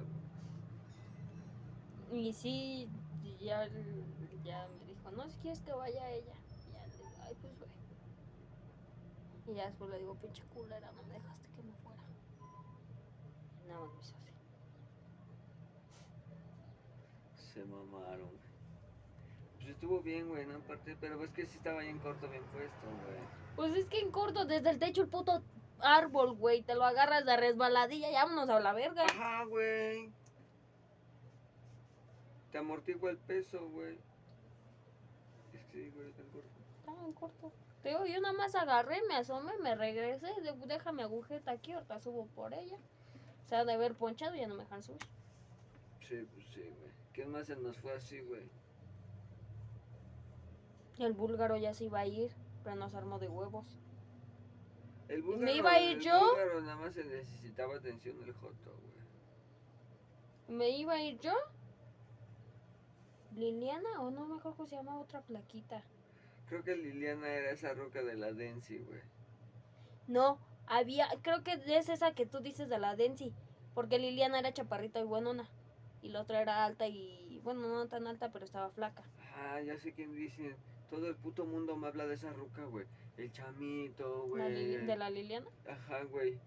güey. 2.09 2.27
Y 2.27 2.33
sí, 2.33 2.89
ya, 3.39 3.67
ya 4.43 4.67
me 4.79 4.85
dijo, 4.85 5.11
no, 5.11 5.29
si 5.29 5.37
quieres 5.39 5.61
que 5.61 5.73
vaya 5.73 6.09
ella. 6.11 6.33
Y 6.67 6.71
ya 6.73 6.85
le 6.87 6.95
digo, 6.95 7.09
ay, 7.23 7.35
pues 7.41 7.59
ve. 7.59 7.67
Y 9.47 9.53
ya 9.53 9.65
después 9.67 9.89
le 9.89 9.99
digo, 9.99 10.13
pinche 10.15 10.43
culera, 10.53 10.91
no 10.91 11.03
me 11.03 11.13
dejaste 11.13 11.47
que 11.55 11.63
me 11.63 11.73
fuera. 11.77 12.03
Y 13.63 13.67
nada 13.67 13.79
más 13.79 13.93
me 13.93 13.99
hizo 14.01 14.15
así. 14.17 14.31
Se 17.53 17.63
mamaron. 17.63 18.29
Pues 19.55 19.69
estuvo 19.69 20.01
bien, 20.01 20.27
güey, 20.27 20.45
¿no? 20.45 20.57
Aparte, 20.57 20.97
pero 20.99 21.17
ves 21.17 21.31
que 21.31 21.45
sí 21.45 21.57
estaba 21.57 21.79
bien 21.79 21.97
corto, 21.99 22.27
bien 22.29 22.43
puesto, 22.51 22.87
güey. 22.87 23.19
Pues 23.55 23.73
es 23.75 23.85
que 23.85 23.99
en 23.99 24.11
corto, 24.11 24.43
desde 24.45 24.69
el 24.69 24.79
techo 24.79 25.01
el 25.03 25.07
puto 25.07 25.41
árbol, 25.79 26.33
güey, 26.33 26.61
te 26.61 26.75
lo 26.75 26.83
agarras 26.83 27.25
de 27.25 27.37
resbaladilla 27.37 28.11
y 28.11 28.13
vámonos 28.13 28.49
a 28.49 28.59
la 28.59 28.73
verga. 28.73 29.05
Ajá, 29.05 29.45
güey. 29.45 30.11
Te 32.51 32.57
amortigua 32.57 33.11
el 33.11 33.17
peso, 33.17 33.69
güey. 33.69 33.95
Es 33.95 35.51
que 35.51 35.59
sí, 35.71 35.89
güey, 35.91 36.09
está 36.09 36.21
en 36.21 36.29
corto. 36.29 36.49
Estaba 36.79 37.05
en 37.05 37.13
corto. 37.13 37.53
Te 37.87 37.93
digo, 37.93 38.05
yo 38.05 38.19
nada 38.19 38.33
más 38.33 38.53
agarré, 38.53 39.01
me 39.07 39.15
asomé, 39.15 39.57
me 39.59 39.73
regresé, 39.73 40.27
mi 40.91 41.01
agujeta 41.03 41.51
aquí, 41.51 41.71
ahorita 41.71 42.01
subo 42.01 42.25
por 42.35 42.53
ella. 42.53 42.77
Se 43.45 43.55
ha 43.55 43.63
de 43.63 43.71
haber 43.71 43.95
ponchado 43.95 44.35
ya 44.35 44.45
no 44.45 44.55
me 44.55 44.63
dejan 44.63 44.83
subir. 44.83 44.99
Sí, 46.01 46.27
pues 46.33 46.45
sí, 46.47 46.63
güey. 46.63 46.91
¿Quién 47.13 47.31
más 47.31 47.47
se 47.47 47.55
nos 47.55 47.77
fue 47.77 47.93
así, 47.93 48.19
güey? 48.19 48.49
El 50.99 51.13
búlgaro 51.13 51.55
ya 51.55 51.73
se 51.73 51.85
iba 51.85 52.01
a 52.01 52.05
ir, 52.05 52.29
pero 52.61 52.75
nos 52.75 52.93
armó 52.93 53.19
de 53.19 53.29
huevos. 53.29 53.79
El 55.07 55.23
me 55.23 55.27
búlgaro, 55.27 55.55
iba 55.55 55.71
a 55.71 55.79
ir 55.79 55.97
el 55.99 56.03
yo? 56.03 56.19
búlgaro 56.19 56.59
nada 56.59 56.75
más 56.75 56.93
se 56.93 57.05
necesitaba 57.05 57.77
atención 57.77 58.19
del 58.19 58.33
joto, 58.33 58.69
güey. 58.81 60.57
Me 60.57 60.71
iba 60.71 60.91
a 60.91 61.01
ir 61.01 61.21
yo, 61.21 61.31
Liliana, 63.33 64.01
o 64.01 64.11
no, 64.11 64.25
mejor 64.25 64.57
que 64.57 64.67
se 64.67 64.75
llama 64.75 64.99
otra 64.99 65.21
plaquita. 65.21 65.85
Creo 66.47 66.63
que 66.63 66.75
Liliana 66.75 67.27
era 67.27 67.51
esa 67.51 67.73
roca 67.73 68.01
de 68.01 68.15
la 68.15 68.31
Densi, 68.31 68.79
güey. 68.79 69.01
No, 70.07 70.39
había, 70.65 71.07
creo 71.21 71.43
que 71.43 71.53
es 71.53 71.89
esa 71.89 72.13
que 72.13 72.25
tú 72.25 72.39
dices 72.39 72.69
de 72.69 72.79
la 72.79 72.95
Densi, 72.95 73.33
porque 73.73 73.99
Liliana 73.99 74.39
era 74.39 74.53
chaparrita 74.53 74.99
y 74.99 75.03
buenona. 75.03 75.49
Y 76.01 76.09
la 76.09 76.21
otra 76.21 76.41
era 76.41 76.63
alta 76.63 76.87
y, 76.87 77.41
bueno, 77.43 77.67
no 77.67 77.87
tan 77.87 78.07
alta, 78.07 78.31
pero 78.31 78.45
estaba 78.45 78.69
flaca. 78.69 79.03
Ah, 79.35 79.59
ya 79.61 79.77
sé 79.77 79.93
quién 79.93 80.15
dicen. 80.15 80.55
Todo 80.89 81.07
el 81.09 81.15
puto 81.15 81.45
mundo 81.45 81.75
me 81.75 81.87
habla 81.87 82.05
de 82.05 82.15
esa 82.15 82.31
roca, 82.31 82.63
güey. 82.63 82.85
El 83.17 83.31
chamito, 83.31 84.27
güey. 84.27 84.77
de 84.85 84.95
la 84.95 85.09
Liliana. 85.09 85.47
Ajá, 85.67 86.03
güey. 86.03 86.39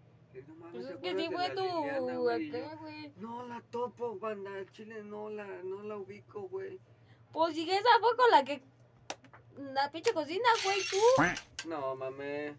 No 0.47 0.55
mames, 0.55 0.73
Pues 0.73 0.87
¿te 0.87 0.93
es 0.95 1.01
que 1.01 1.23
sí 1.23 1.29
fue 1.31 1.51
tu 1.51 2.21
güey? 2.23 2.57
Acá. 2.57 2.79
No 3.17 3.47
la 3.47 3.61
topo, 3.71 4.19
banda. 4.19 4.55
Al 4.55 4.71
chile 4.71 5.03
no 5.03 5.29
la, 5.29 5.45
no 5.65 5.83
la 5.83 5.97
ubico, 5.97 6.43
güey. 6.49 6.79
Pues 7.33 7.55
si 7.55 7.69
esa 7.69 7.89
fue 8.01 8.17
con 8.17 8.31
la 8.31 8.45
que. 8.45 8.63
La 9.57 9.91
pinche 9.91 10.13
cocina, 10.13 10.49
güey, 10.65 10.79
tú. 10.91 11.69
No, 11.69 11.95
mames. 11.97 12.55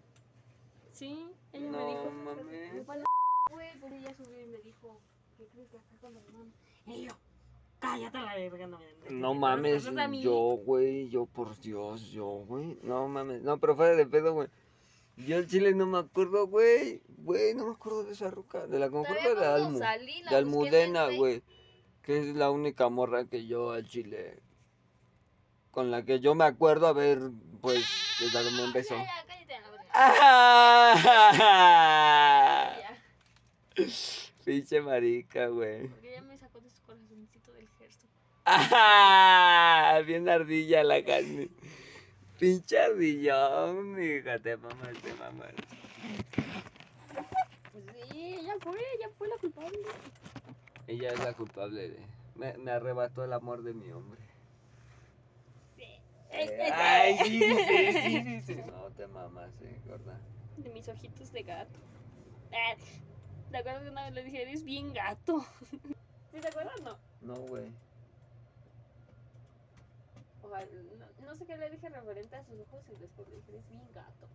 Sí, 0.92 1.30
ella 1.54 1.70
No, 1.72 1.78
me 1.80 1.92
dijo. 1.92 2.12
mames. 2.12 2.74
Me 2.74 2.84
fue 2.84 2.98
la 2.98 3.06
Güey, 3.52 3.80
pues 3.80 3.94
ella 3.94 4.14
subió 4.16 4.42
y 4.42 4.46
me 4.48 4.58
dijo. 4.60 5.00
¿Qué 5.38 5.48
crees 5.48 5.70
que 5.70 5.78
acá 5.78 5.88
con 6.00 6.14
la 6.14 6.22
hermana? 6.22 6.52
Y 6.88 7.04
yo, 7.04 7.12
cállate 7.80 8.18
la 8.20 8.36
verga, 8.36 8.68
no 8.68 8.80
me 8.80 9.10
No 9.10 9.34
me 9.34 9.40
mames, 9.40 9.84
yo, 10.22 10.34
güey, 10.64 11.10
yo 11.10 11.26
por 11.26 11.58
Dios, 11.60 12.12
yo, 12.12 12.26
güey. 12.48 12.78
No 12.84 13.08
mames, 13.08 13.42
no, 13.42 13.58
pero 13.58 13.76
fuera 13.76 13.96
de 13.96 14.06
pedo, 14.06 14.34
güey. 14.34 14.48
Yo 15.18 15.38
el 15.38 15.48
chile 15.48 15.74
no 15.74 15.86
me 15.86 15.98
acuerdo, 16.00 16.48
güey. 16.48 17.02
Güey, 17.18 17.54
no 17.56 17.66
me 17.68 17.74
acuerdo 17.74 18.04
de 18.04 18.14
esa 18.14 18.30
ruca. 18.32 18.66
De 18.68 18.80
la 18.80 18.90
conjunta 18.90 19.22
de 19.22 19.36
cuando 19.36 19.66
Almu. 19.66 19.80
salí, 19.80 20.22
la 20.24 20.32
De 20.32 20.38
Almudena, 20.38 21.08
güey. 21.10 21.44
Que 22.04 22.20
es 22.20 22.36
la 22.36 22.50
única 22.50 22.90
morra 22.90 23.26
que 23.26 23.46
yo 23.46 23.72
al 23.72 23.88
chile. 23.88 24.40
Con 25.72 25.90
la 25.90 26.04
que 26.04 26.20
yo 26.20 26.36
me 26.36 26.44
acuerdo 26.44 26.88
haber, 26.88 27.20
pues, 27.62 27.86
de 28.20 28.30
darme 28.32 28.64
un 28.64 28.74
beso. 28.74 28.94
Ya, 28.96 29.06
ya, 29.06 29.26
cállate 29.28 29.56
a 29.56 29.62
la 29.62 29.70
verga. 29.72 29.86
¡Ah! 31.54 32.76
Ya, 32.78 33.84
Pinche 34.46 34.82
marica, 34.82 35.48
güey. 35.48 35.88
porque 35.88 36.12
ya 36.14 36.22
me 36.24 36.38
sacó 36.38 36.60
de 36.60 36.70
su 36.70 36.82
corazoncito 36.84 37.54
del 37.54 37.70
gesto. 37.80 38.08
¡Ah! 38.46 40.02
Bien 40.06 40.28
ardilla 40.28 40.84
la 40.84 41.04
carne. 41.06 41.50
Pinche 42.40 42.78
ardillón, 42.80 44.02
hija, 44.04 44.40
te 44.40 44.58
mamas, 44.58 44.98
te 45.04 45.14
mamas. 45.14 45.54
Pues 47.72 47.86
sí, 48.12 48.36
ella 48.40 48.56
fue, 48.60 48.78
ella 48.98 49.10
fue 49.18 49.28
la 49.30 49.36
culpable. 49.38 49.80
Ella 50.88 51.10
es 51.14 51.20
la 51.24 51.34
culpable 51.34 51.90
de... 51.90 52.00
Me, 52.36 52.58
me 52.58 52.72
arrebató 52.72 53.24
el 53.24 53.32
amor 53.34 53.62
de 53.64 53.74
mi 53.74 53.92
hombre. 53.92 54.20
Ay, 56.34 57.18
sí, 57.24 57.40
dice, 57.40 58.02
sí, 58.02 58.24
dice. 58.24 58.56
No 58.72 58.90
te 58.92 59.08
mamas, 59.08 59.52
eh, 59.62 59.80
gorda. 59.86 60.20
De 60.58 60.70
mis 60.70 60.88
ojitos 60.88 61.32
de 61.32 61.44
gato. 61.44 61.80
Ah, 62.54 62.76
¿Te 63.52 63.58
acuerdas 63.58 63.84
que 63.84 63.90
una 63.90 64.06
vez 64.06 64.14
le 64.14 64.24
dije, 64.24 64.42
eres 64.42 64.64
bien 64.64 64.94
gato? 64.94 65.46
¿Sí 66.32 66.40
te 66.40 66.48
acuerdas 66.48 66.76
o 66.80 66.84
no? 66.84 66.98
No, 67.22 67.36
güey. 67.48 67.72
Ojalá, 70.44 70.66
no, 70.66 71.28
no 71.28 71.36
sé 71.36 71.46
qué 71.46 71.58
le 71.58 71.70
dije 71.70 71.90
referente 71.90 72.36
a 72.36 72.44
sus 72.44 72.60
ojos 72.62 72.84
y 72.90 72.96
después 72.96 73.28
le 73.30 73.36
dije, 73.36 73.52
eres 73.52 73.70
bien 73.70 73.88
gato. 73.94 74.28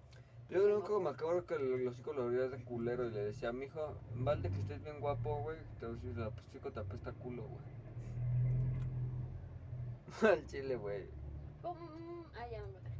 Yo 0.48 0.62
creo 0.62 0.84
que 0.84 1.02
me 1.02 1.10
acuerdo 1.10 1.44
que 1.44 1.54
el 1.54 1.88
hocico 1.88 2.12
lo 2.12 2.22
abría 2.24 2.48
de 2.48 2.62
culero 2.62 3.08
y 3.08 3.10
le 3.10 3.20
decía, 3.20 3.52
mijo, 3.52 3.96
vale 4.14 4.48
que 4.48 4.60
estés 4.60 4.82
bien 4.84 5.00
guapo, 5.00 5.40
güey. 5.42 5.58
Te 5.80 5.86
voy 5.86 5.96
a 5.96 6.30
decir, 6.30 6.72
te 6.72 6.80
apesta 6.80 7.12
culo, 7.12 7.42
güey. 7.48 7.62
Al 10.32 10.46
chile, 10.46 10.76
güey. 10.76 11.15
¿Cómo? 11.66 11.88
Ah, 12.38 12.46
ya 12.48 12.60
me 12.60 12.68
encontré. 12.68 12.92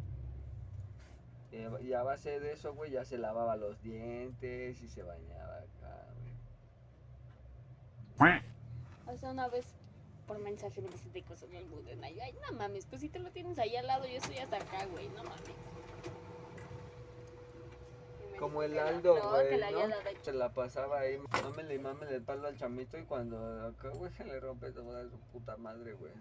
Eh, 1.53 1.71
Y 1.85 1.93
a 1.93 2.03
base 2.03 2.41
de 2.41 2.53
eso, 2.53 2.75
güey, 2.75 2.91
ya 2.91 3.05
se 3.05 3.17
lavaba 3.17 3.55
los 3.57 3.81
dientes 3.81 4.83
y 4.83 4.89
se 4.89 5.03
bañaba 5.05 5.59
acá, 5.59 6.05
güey. 8.19 8.43
O 9.07 9.17
sea, 9.17 9.31
una 9.31 9.47
vez 9.49 9.67
por 10.27 10.41
mensaje 10.41 10.83
me 10.83 10.89
dice 10.89 11.09
de 11.11 11.23
cosas 11.23 11.49
del 11.51 11.65
Buden. 11.67 12.03
Ay, 12.03 12.19
ay, 12.19 12.37
no 12.45 12.57
mames, 12.59 12.87
pues 12.87 13.01
si 13.03 13.09
te 13.09 13.21
lo 13.21 13.31
tienes 13.31 13.59
ahí 13.61 13.77
al 13.77 13.87
lado, 13.87 14.05
yo 14.07 14.17
estoy 14.17 14.39
hasta 14.39 14.57
acá, 14.57 14.85
güey, 14.87 15.09
no 15.11 15.23
mames. 15.23 15.43
Como 18.41 18.63
el 18.63 18.79
Aldo, 18.79 19.15
güey, 19.31 19.61
¿no? 19.73 19.95
Se 20.23 20.33
la 20.33 20.53
pasaba 20.53 20.99
ahí, 21.01 21.19
mámele 21.43 21.75
y 21.77 21.79
mámele 21.79 22.17
el 22.17 22.23
palo 22.23 22.49
al 22.49 22.59
chamito 22.59 22.99
y 22.99 23.05
cuando 23.05 23.39
acá, 23.69 23.89
güey, 23.91 24.13
se 24.13 24.25
le 24.25 24.41
rompe 24.41 24.73
toda 24.73 25.09
su 25.09 25.19
puta 25.33 25.57
madre, 25.57 25.95
güey. 25.95 26.13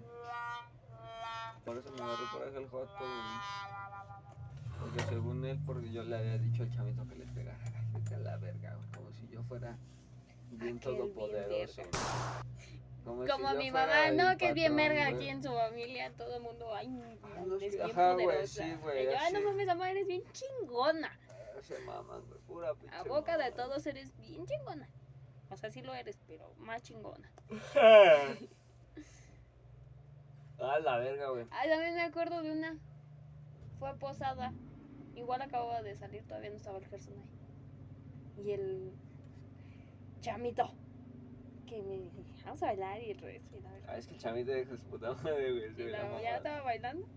Por 1.65 1.77
eso 1.77 1.91
me 1.93 2.01
agarró 2.03 2.31
coraje 2.31 2.57
el 2.57 2.69
joto, 2.69 2.93
güey. 2.99 4.79
Porque 4.79 5.03
según 5.09 5.45
él, 5.45 5.59
porque 5.65 5.91
yo 5.91 6.03
le 6.03 6.15
había 6.17 6.37
dicho 6.37 6.63
al 6.63 6.71
chamito 6.71 7.07
que 7.07 7.15
le 7.15 7.25
pegara. 7.27 7.57
A 8.13 8.17
la 8.19 8.37
verga, 8.37 8.75
güey. 8.75 8.91
Como 8.91 9.11
si 9.13 9.27
yo 9.29 9.41
fuera 9.43 9.75
bien 10.51 10.79
todopoderoso. 10.79 11.81
Como, 13.03 13.23
si 13.23 13.31
Como 13.31 13.51
yo 13.51 13.57
mi 13.57 13.71
mamá, 13.71 14.11
no, 14.11 14.37
que 14.37 14.49
es 14.49 14.53
bien 14.53 14.75
verga 14.75 15.07
aquí 15.07 15.29
en 15.29 15.41
su 15.43 15.49
familia, 15.51 16.11
todo 16.17 16.37
el 16.37 16.41
mundo, 16.43 16.73
ay, 16.73 16.87
Ah, 17.23 17.43
no, 17.45 17.55
es 17.55 17.71
sí, 17.71 17.77
bien 17.77 17.91
ajá, 17.91 18.13
güey, 18.13 18.25
poderosa. 18.25 18.63
sí, 18.63 18.73
güey, 18.81 19.03
Y 19.03 19.05
yo, 19.05 19.11
ay, 19.19 19.33
no 19.33 19.41
mames, 19.41 19.67
mamá, 19.67 19.91
eres 19.91 20.07
bien 20.07 20.23
chingona. 20.31 21.19
Ah, 21.29 21.61
Se 21.61 21.79
maman, 21.79 22.21
güey. 22.27 22.39
Pura 22.47 22.73
pinche 22.75 22.95
A 22.95 23.03
boca 23.03 23.37
de 23.37 23.51
todos 23.51 23.85
eres 23.87 24.15
bien 24.17 24.45
chingona. 24.45 24.87
O 25.49 25.57
sea, 25.57 25.69
sí 25.71 25.81
lo 25.81 25.93
eres, 25.93 26.17
pero 26.27 26.51
más 26.57 26.81
chingona. 26.83 27.31
Ah, 30.59 30.79
la 30.79 30.97
verga, 30.97 31.29
güey. 31.29 31.45
Ay, 31.51 31.69
también 31.69 31.95
me 31.95 32.01
acuerdo 32.01 32.41
de 32.41 32.51
una. 32.51 32.77
Fue 33.79 33.93
posada. 33.97 34.53
Igual 35.15 35.41
acababa 35.41 35.81
de 35.81 35.95
salir, 35.95 36.23
todavía 36.23 36.49
no 36.49 36.57
estaba 36.57 36.77
el 36.77 36.85
Gerson 36.87 37.13
ahí. 37.19 38.43
Y 38.43 38.51
el 38.51 38.91
chamito. 40.21 40.73
Que 41.67 41.81
me 41.81 41.97
dije, 41.97 42.23
vamos 42.45 42.61
a 42.63 42.67
bailar 42.67 43.01
y 43.01 43.11
el 43.11 43.19
resto. 43.19 43.57
Y 43.57 43.61
la 43.61 43.71
verdad. 43.71 43.89
Ah, 43.89 43.97
es 43.97 44.07
que 44.07 44.13
el 44.13 44.19
chamito 44.19 44.51
de 44.51 44.65
su 44.65 44.83
puta 44.85 45.13
madre, 45.13 45.51
güey. 45.51 45.87
Y 45.87 45.91
la 45.91 46.21
ya 46.21 46.37
estaba 46.37 46.61
bailando. 46.61 47.07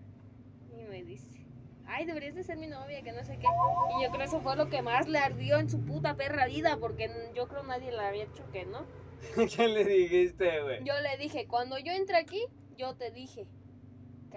Y 0.76 0.84
me 0.84 1.02
dice, 1.02 1.44
ay, 1.86 2.06
deberías 2.06 2.34
de 2.34 2.44
ser 2.44 2.56
mi 2.56 2.66
novia, 2.66 3.02
que 3.02 3.12
no 3.12 3.24
sé 3.24 3.38
qué. 3.38 3.46
Y 3.46 4.02
yo 4.02 4.08
creo 4.08 4.18
que 4.18 4.24
eso 4.24 4.40
fue 4.40 4.56
lo 4.56 4.68
que 4.68 4.82
más 4.82 5.08
le 5.08 5.18
ardió 5.18 5.58
en 5.58 5.68
su 5.68 5.84
puta 5.84 6.14
perra 6.16 6.46
vida. 6.46 6.76
Porque 6.78 7.10
yo 7.34 7.48
creo 7.48 7.62
nadie 7.62 7.90
le 7.90 8.00
había 8.00 8.26
dicho 8.26 8.44
que 8.52 8.64
no. 8.64 8.86
¿Qué 9.56 9.68
le 9.68 9.84
dijiste, 9.84 10.62
güey? 10.62 10.84
Yo 10.84 10.94
le 11.00 11.16
dije, 11.18 11.46
cuando 11.46 11.78
yo 11.78 11.92
entré 11.92 12.16
aquí, 12.16 12.44
yo 12.78 12.94
te 12.94 13.10
dije 13.10 13.46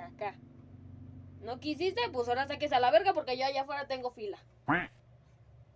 acá. 0.01 0.35
No 1.41 1.59
quisiste, 1.59 2.01
pues 2.11 2.27
ahora 2.27 2.47
saques 2.47 2.73
a 2.73 2.79
la 2.79 2.91
verga 2.91 3.13
porque 3.13 3.37
yo 3.37 3.45
allá 3.45 3.61
afuera 3.61 3.87
tengo 3.87 4.11
fila. 4.11 4.37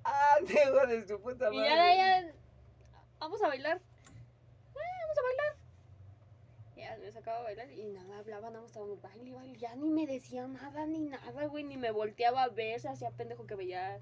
Ah, 0.08 0.36
hijo 0.40 0.86
de 0.86 1.08
su 1.08 1.20
puta 1.20 1.52
Y 1.52 1.58
madre. 1.58 1.68
ya 1.70 1.76
de 1.76 1.82
allá, 1.82 2.34
vamos 3.18 3.42
a 3.42 3.48
bailar. 3.48 3.82
Ah, 4.76 5.00
vamos 5.02 5.18
a 5.18 5.22
bailar. 5.24 5.56
Ya 6.76 6.98
me 7.04 7.12
sacaba 7.12 7.40
a 7.40 7.42
bailar 7.42 7.72
y 7.72 7.84
nada, 7.86 8.20
hablaba, 8.20 8.50
nada 8.52 8.62
más 8.62 8.70
estábamos 8.70 9.02
baile, 9.02 9.24
y 9.32 9.32
baile. 9.32 9.58
Ya 9.58 9.74
ni 9.76 9.90
me 9.90 10.06
decía 10.06 10.46
nada, 10.48 10.86
ni 10.86 11.00
nada, 11.00 11.48
güey, 11.48 11.64
ni 11.64 11.78
me 11.78 11.90
volteaba 11.90 12.44
a 12.44 12.50
ver, 12.50 12.80
se 12.80 12.88
hacía 12.88 13.10
pendejo 13.10 13.48
que 13.48 13.56
veía 13.56 13.98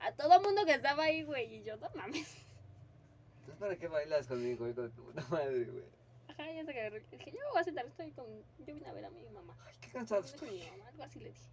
a 0.00 0.12
todo 0.14 0.42
mundo 0.42 0.64
que 0.64 0.74
estaba 0.74 1.04
ahí, 1.04 1.22
güey. 1.22 1.58
Y 1.58 1.62
yo, 1.62 1.76
no 1.76 1.90
mames. 1.94 2.44
¿Entonces 3.38 3.56
para 3.60 3.76
qué 3.76 3.86
bailas 3.86 4.26
conmigo, 4.26 4.66
hijo 4.68 4.82
de 4.82 4.88
tu 4.88 5.04
puta 5.04 5.24
madre, 5.30 5.64
güey? 5.64 5.84
Ya 6.38 6.64
se 6.64 6.70
agarró. 6.70 6.96
Dije, 7.10 7.30
yo 7.32 7.38
me 7.38 7.50
voy 7.52 7.60
a 7.60 7.64
sentar, 7.64 7.86
estoy 7.86 8.10
con. 8.12 8.26
Yo 8.58 8.74
vine 8.74 8.86
a 8.88 8.92
ver 8.92 9.04
a 9.06 9.10
mi 9.10 9.26
mamá. 9.30 9.56
Ay, 9.66 9.74
qué 9.80 9.90
cansado 9.90 10.20
No 10.22 10.26
estoy. 10.26 10.50
mi 10.50 10.66
mamá, 10.70 10.88
algo 10.88 11.02
así 11.02 11.20
le 11.20 11.30
dije. 11.30 11.48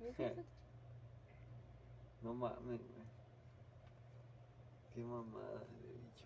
Me. 0.18 0.44
No 2.22 2.34
mames, 2.34 2.80
güey. 2.80 3.02
Qué 4.94 5.00
mamada 5.00 5.64
le 5.82 5.88
he 5.88 5.98
dicho. 5.98 6.24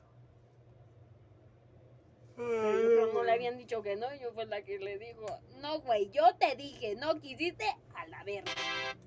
Pero 2.36 3.12
no 3.12 3.22
le 3.24 3.32
habían 3.32 3.56
dicho 3.56 3.82
que 3.82 3.96
no, 3.96 4.14
yo 4.16 4.32
fue 4.32 4.44
la 4.46 4.62
que 4.62 4.78
le 4.78 4.98
digo, 4.98 5.26
no, 5.60 5.80
güey, 5.80 6.10
yo 6.10 6.34
te 6.36 6.54
dije, 6.56 6.94
no 6.96 7.18
quisiste, 7.20 7.64
a 7.94 8.06
la 8.08 8.22
verga. 8.24 8.52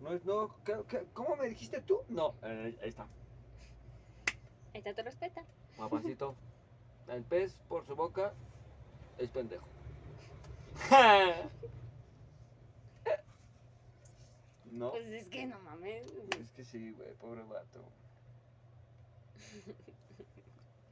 No, 0.02 0.14
es- 0.14 0.26
no, 0.26 0.56
¿qué, 0.64 0.74
qué, 0.88 1.06
cómo 1.14 1.36
me 1.36 1.48
dijiste 1.48 1.82
tú? 1.82 2.02
No, 2.10 2.34
eh, 2.42 2.76
ahí 2.82 2.90
está. 2.90 3.04
Ahí 4.74 4.80
está, 4.80 4.94
te 4.96 5.04
respeta. 5.04 5.44
Papacito. 5.78 6.36
El 7.08 7.24
pez 7.24 7.54
por 7.68 7.86
su 7.86 7.96
boca 7.96 8.34
es 9.20 9.30
pendejo. 9.30 9.68
no. 14.72 14.92
Pues 14.92 15.06
es 15.08 15.28
que 15.28 15.46
no 15.46 15.60
mames. 15.60 16.06
Es 16.40 16.52
que 16.56 16.64
sí, 16.64 16.92
güey, 16.94 17.14
pobre 17.16 17.44
vato. 17.44 17.84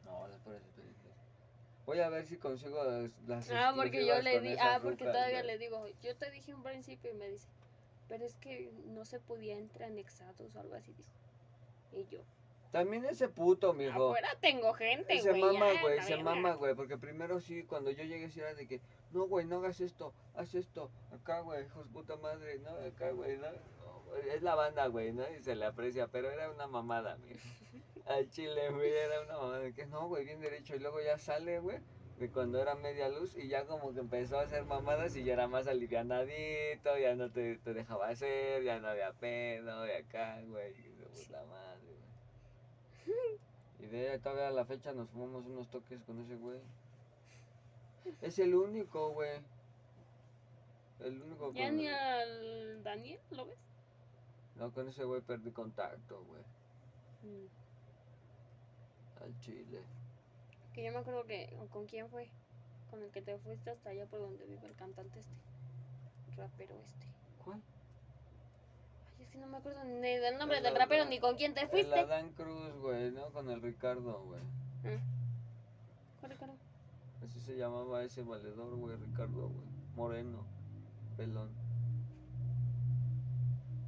No, 0.06 0.28
las 0.28 0.40
pobres 0.42 0.62
experiencias. 0.64 1.14
Voy 1.86 2.00
a 2.00 2.10
ver 2.10 2.26
si 2.26 2.38
consigo 2.38 2.84
las, 3.28 3.50
Ah, 3.52 3.74
porque 3.76 4.06
yo 4.06 4.22
le 4.22 4.42
di, 4.42 4.56
ah, 4.60 4.80
porque 4.84 5.06
rucas, 5.06 5.16
todavía 5.16 5.42
güey. 5.44 5.48
le 5.48 5.58
digo, 5.58 5.88
yo 6.02 6.16
te 6.18 6.30
dije 6.32 6.54
un 6.54 6.64
principio 6.64 7.12
y 7.12 7.14
me 7.14 7.30
dice, 7.30 7.48
pero 8.10 8.26
es 8.26 8.36
que 8.36 8.72
no 8.88 9.06
se 9.06 9.20
podía 9.22 9.58
entre 9.58 9.86
anexados 9.86 10.54
o 10.56 10.60
algo 10.60 10.76
así, 10.76 10.94
dijo. 10.94 11.10
Y 11.94 12.06
yo, 12.14 12.20
También 12.72 13.06
ese 13.06 13.30
puto, 13.30 13.74
mijo. 13.74 14.10
afuera 14.10 14.30
tengo 14.42 14.74
gente, 14.74 15.20
Se 15.20 15.30
güey. 15.30 15.42
mama, 15.42 15.74
ya, 15.74 15.82
güey, 15.82 16.02
se 16.02 16.16
verga". 16.16 16.24
mama, 16.24 16.54
güey, 16.56 16.76
porque 16.76 16.98
primero 16.98 17.40
sí, 17.40 17.64
cuando 17.64 17.92
yo 17.92 18.04
llegué 18.04 18.30
sí 18.30 18.40
era 18.40 18.54
de 18.54 18.68
que, 18.68 18.82
no, 19.12 19.26
güey, 19.28 19.46
no 19.46 19.58
hagas 19.58 19.80
esto, 19.80 20.14
haz 20.36 20.54
esto, 20.54 20.92
acá, 21.12 21.40
güey, 21.40 21.66
hijos 21.66 21.88
puta 21.88 22.18
madre, 22.18 22.60
no, 22.60 22.70
acá, 22.72 23.12
güey, 23.12 23.38
no, 23.38 23.48
es 24.34 24.42
la 24.42 24.56
banda, 24.56 24.88
güey, 24.88 25.14
¿no? 25.14 25.24
Y 25.34 25.42
se 25.42 25.56
le 25.56 25.66
aprecia, 25.66 26.08
pero 26.08 26.30
era 26.30 26.52
una 26.52 26.68
mamada, 26.68 27.18
mijo. 27.18 27.40
Al 28.06 28.30
chile, 28.30 28.70
güey, 28.70 28.92
era 28.92 29.22
una 29.22 29.38
mamada, 29.38 29.60
de 29.60 29.74
que 29.74 29.86
no, 29.86 30.08
güey, 30.08 30.26
bien 30.26 30.40
derecho, 30.42 30.76
y 30.76 30.80
luego 30.80 31.02
ya 31.02 31.18
sale, 31.18 31.60
güey, 31.60 31.80
de 32.20 32.30
cuando 32.32 32.62
era 32.62 32.76
media 32.76 33.10
luz, 33.10 33.36
y 33.38 33.48
ya 33.48 33.66
como 33.66 33.94
que 33.94 34.00
empezó 34.02 34.40
a 34.40 34.44
hacer 34.44 34.66
mamadas 34.66 35.16
y 35.16 35.24
ya 35.24 35.34
era 35.34 35.48
más 35.48 35.68
alivianadito, 35.68 36.98
ya 36.98 37.16
no 37.16 37.32
te, 37.32 37.58
te 37.58 37.74
dejaba 37.74 38.10
hacer, 38.10 38.64
ya 38.64 38.80
no 38.80 38.88
había 38.90 39.14
pedo, 39.14 39.88
y 39.88 39.92
acá, 39.92 40.42
güey, 40.48 40.74
puta 40.74 41.44
madre, 41.46 41.94
güey. 41.96 42.07
Y 43.80 43.86
de 43.86 44.10
ahí 44.10 44.20
todavía 44.20 44.48
a 44.48 44.52
la 44.52 44.66
fecha 44.66 44.94
nos 44.94 45.10
fumamos 45.10 45.46
unos 45.46 45.70
toques 45.70 46.02
con 46.04 46.20
ese 46.20 46.36
güey. 46.36 46.60
Es 48.22 48.40
el 48.40 48.56
único, 48.56 49.12
güey. 49.12 49.42
El 51.00 51.22
único 51.22 51.54
Ya 51.54 51.68
con... 51.68 51.78
ni 51.78 51.88
al 51.88 52.84
Daniel, 52.84 53.20
¿lo 53.32 53.46
ves? 53.46 53.58
No, 54.56 54.72
con 54.72 54.88
ese 54.88 55.04
güey 55.04 55.22
perdí 55.22 55.52
contacto, 55.52 56.24
güey. 56.26 56.42
Mm. 57.24 57.48
Al 59.24 59.40
chile. 59.40 59.84
Que 60.74 60.84
yo 60.84 60.92
me 60.92 61.00
acuerdo 61.00 61.26
que, 61.26 61.56
¿con 61.72 61.86
quién 61.86 62.10
fue? 62.10 62.30
Con 62.90 63.04
el 63.04 63.12
que 63.12 63.22
te 63.22 63.38
fuiste 63.38 63.70
hasta 63.70 63.90
allá 63.90 64.06
por 64.08 64.20
donde 64.20 64.46
vive 64.46 64.66
el 64.66 64.76
cantante 64.76 65.20
este. 65.20 65.36
Rapero 66.36 66.76
este. 66.80 67.06
¿Cuál? 67.44 67.62
Es 69.28 69.32
que 69.34 69.40
no 69.40 69.48
me 69.48 69.58
acuerdo 69.58 69.84
ni 69.84 70.00
del 70.00 70.38
nombre 70.38 70.60
El 70.60 70.64
del 70.64 70.76
rapero 70.78 71.04
ni 71.04 71.20
con 71.20 71.36
quién 71.36 71.54
te 71.54 71.62
El 71.62 71.68
fuiste. 71.68 72.00
Adán 72.00 72.30
Cruz, 72.32 72.74
güey, 72.78 73.12
¿no? 73.12 73.30
Con 73.32 73.50
el 73.50 73.62
Ricardo, 73.62 74.24
güey. 74.24 74.40
¿Cuál 76.22 76.32
Ricardo? 76.32 76.56
Así 77.22 77.42
se 77.42 77.58
llamaba 77.58 78.04
ese 78.04 78.24
valedor, 78.24 78.74
güey, 78.78 78.96
Ricardo, 78.96 79.50
güey. 79.50 79.68
Moreno. 79.98 80.46
Pelón. 81.18 81.50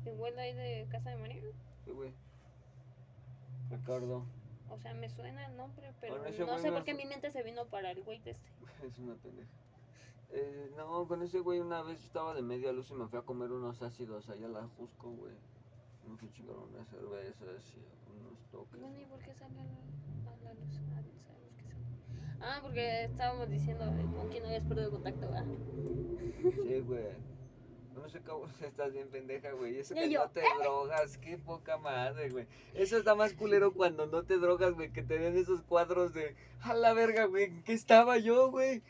Igual 0.06 0.38
ahí 0.40 0.54
de 0.54 0.88
Casa 0.92 1.12
de 1.12 1.16
María. 1.16 1.42
Sí, 1.86 1.92
güey. 1.92 2.12
Ricardo. 3.70 4.26
O 4.70 4.78
sea, 4.78 4.94
me 4.94 5.10
suena 5.10 5.46
el 5.46 5.56
nombre, 5.56 5.94
pero 6.02 6.20
Bueno, 6.20 6.46
no 6.48 6.60
sé 6.60 6.70
por 6.70 6.84
qué 6.84 6.94
mi 6.94 7.06
mente 7.06 7.32
se 7.32 7.44
vino 7.44 7.66
para 7.68 7.92
el 7.92 8.04
güey 8.04 8.20
de 8.20 8.32
este. 8.32 8.50
Es 8.86 9.00
una 9.00 9.16
pendeja. 9.16 9.50
Eh, 10.32 10.72
no, 10.78 11.08
con 11.08 11.24
ese 11.24 11.40
güey 11.40 11.60
una 11.60 11.82
vez 11.82 12.04
estaba 12.04 12.34
de 12.36 12.42
media 12.42 12.72
luz 12.72 12.92
y 12.92 12.94
me 12.94 13.08
fui 13.08 13.18
a 13.18 13.24
comer 13.24 13.52
unos 13.52 13.82
ácidos 13.82 14.30
allá 14.30 14.46
a 14.46 14.50
la 14.50 14.68
Jusco, 14.78 15.10
güey. 15.12 15.34
Me 16.08 16.18
fui 16.18 16.28
a 16.28 16.32
chingar 16.32 16.56
unas 16.58 16.88
cervezas 16.88 17.76
y 17.76 18.20
unos 18.20 18.40
toques. 18.52 18.80
Bueno, 18.80 19.00
¿y 19.00 19.06
por 19.06 19.20
qué 19.20 19.34
sale 19.34 19.60
a 19.60 19.64
la, 19.64 20.54
luz? 20.54 20.70
Ah, 20.88 21.02
no 21.02 21.22
sabemos 21.24 21.56
qué. 21.58 22.42
Ah, 22.42 22.60
porque 22.62 23.06
estábamos 23.06 23.50
diciendo 23.50 23.86
eh, 23.86 24.06
con 24.16 24.30
quién 24.30 24.46
habías 24.46 24.64
perdido 24.64 24.92
contacto, 24.92 25.22
¿verdad? 25.22 25.46
Sí, 26.42 26.80
güey. 26.82 27.30
No 27.96 28.08
sé 28.08 28.22
cómo 28.22 28.46
estás 28.62 28.94
bien 28.94 29.10
pendeja, 29.10 29.52
güey. 29.52 29.80
Eso 29.80 29.96
que 29.96 30.10
yo, 30.10 30.24
no 30.24 30.30
te 30.32 30.44
drogas, 30.62 31.18
qué 31.18 31.38
poca 31.38 31.78
madre, 31.78 32.30
güey. 32.30 32.48
Eso 32.76 32.98
está 32.98 33.16
más 33.16 33.34
culero 33.34 33.74
cuando 33.74 34.06
no 34.06 34.24
te 34.24 34.38
drogas, 34.38 34.74
güey, 34.74 34.92
que 34.92 35.02
te 35.02 35.18
den 35.18 35.36
esos 35.38 35.64
cuadros 35.64 36.14
de, 36.14 36.36
a 36.62 36.74
la 36.76 36.94
verga, 36.94 37.26
güey, 37.26 37.46
¿en 37.46 37.64
qué 37.64 37.74
estaba 37.74 38.18
yo, 38.20 38.52
güey? 38.52 38.84